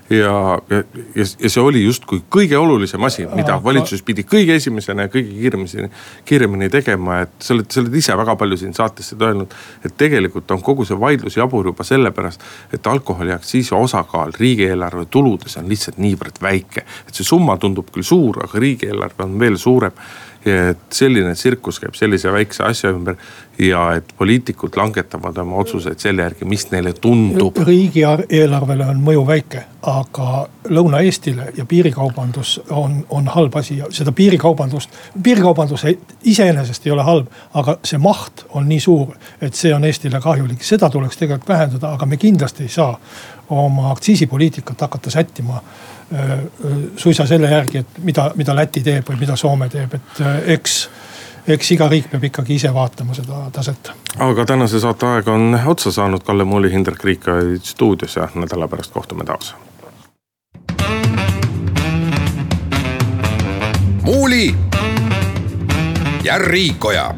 ja, 0.09 0.59
ja, 0.69 0.83
ja, 1.15 1.49
see 1.49 1.61
oli 1.61 1.83
justkui 1.83 2.21
kõige 2.33 2.57
olulisem 2.57 3.03
asi, 3.05 3.25
mida 3.35 3.59
valitsus 3.63 4.01
pidi 4.05 4.25
kõige 4.27 4.55
esimesena 4.57 5.05
ja 5.05 5.11
kõige 5.13 5.35
kiiremini, 5.35 5.89
kiiremini 6.25 6.69
tegema, 6.73 7.21
et 7.25 7.35
sa 7.43 7.53
oled, 7.53 7.69
sa 7.71 7.83
oled 7.83 7.97
ise 8.01 8.15
väga 8.17 8.35
palju 8.39 8.57
siin 8.57 8.73
saates 8.77 9.11
seda 9.13 9.29
öelnud. 9.29 9.53
et 9.85 9.97
tegelikult 9.97 10.51
on 10.51 10.63
kogu 10.65 10.85
see 10.85 10.99
vaidlus 10.99 11.37
jabur 11.37 11.69
juba 11.71 11.85
sellepärast, 11.89 12.45
et 12.73 12.87
alkoholiaktsiisi 12.87 13.75
osakaal 13.75 14.33
riigieelarve 14.37 15.05
tuludes 15.11 15.57
on 15.57 15.69
lihtsalt 15.69 15.97
niivõrd 15.97 16.41
väike. 16.41 16.85
et 17.07 17.13
see 17.13 17.27
summa 17.27 17.57
tundub 17.57 17.91
küll 17.91 18.05
suur, 18.05 18.43
aga 18.43 18.59
riigieelarve 18.59 19.25
on 19.25 19.39
veel 19.39 19.57
suurem 19.57 19.91
et 20.45 20.95
selline 20.95 21.33
tsirkus 21.35 21.81
käib 21.83 21.97
sellise 21.99 22.31
väikse 22.31 22.63
asja 22.63 22.93
ümber 22.93 23.17
ja 23.59 23.81
et 23.97 24.13
poliitikud 24.17 24.77
langetavad 24.79 25.37
oma 25.37 25.57
otsuseid 25.59 25.99
selle 25.99 26.23
järgi, 26.23 26.45
mis 26.47 26.69
neile 26.71 26.93
tundub. 26.93 27.57
riigieelarvele 27.67 28.85
on 28.87 29.01
mõju 29.03 29.25
väike, 29.27 29.63
aga 29.91 30.45
Lõuna-Eestile 30.69 31.49
ja 31.57 31.65
piirikaubandus 31.65 32.59
on, 32.69 33.01
on 33.09 33.27
halb 33.35 33.55
asi 33.59 33.77
ja 33.81 33.89
seda 33.91 34.11
piirikaubandust, 34.15 34.95
piirikaubandus 35.23 35.85
iseenesest 36.23 36.87
ei 36.87 36.95
ole 36.95 37.03
halb, 37.03 37.27
aga 37.53 37.77
see 37.83 37.99
maht 37.99 38.45
on 38.49 38.69
nii 38.69 38.79
suur, 38.79 39.17
et 39.41 39.55
see 39.55 39.73
on 39.75 39.83
Eestile 39.83 40.23
kahjulik, 40.23 40.63
seda 40.63 40.89
tuleks 40.89 41.19
tegelikult 41.19 41.51
vähendada, 41.51 41.93
aga 41.99 42.05
me 42.05 42.17
kindlasti 42.17 42.63
ei 42.63 42.73
saa 42.79 42.93
oma 43.49 43.91
aktsiisipoliitikat 43.91 44.81
hakata 44.87 45.11
sättima 45.11 45.59
suisa 46.97 47.25
selle 47.29 47.51
järgi, 47.51 47.83
et 47.83 47.99
mida, 48.03 48.31
mida 48.35 48.55
Läti 48.55 48.81
teeb 48.83 49.09
või 49.09 49.19
mida 49.19 49.35
Soome 49.37 49.69
teeb, 49.69 49.93
et 49.93 50.21
äh, 50.25 50.39
eks 50.55 50.81
eks 51.49 51.71
iga 51.73 51.87
riik 51.89 52.09
peab 52.11 52.23
ikkagi 52.29 52.57
ise 52.59 52.73
vaatama 52.73 53.15
seda 53.17 53.45
taset. 53.53 53.91
aga 54.19 54.45
tänase 54.45 54.79
saate 54.79 55.05
aeg 55.05 55.27
on 55.27 55.59
otsa 55.65 55.91
saanud, 55.91 56.23
Kalle 56.25 56.45
Muuli, 56.45 56.71
Hindrek 56.71 57.03
Riik 57.03 57.27
olid 57.27 57.65
stuudios 57.65 58.15
ja 58.15 58.29
nädala 58.35 58.67
pärast 58.67 58.93
kohtume 58.93 59.25
taas. 59.25 59.55
muuli 64.09 64.55
ja 66.23 66.37
Riikoja 66.37 67.13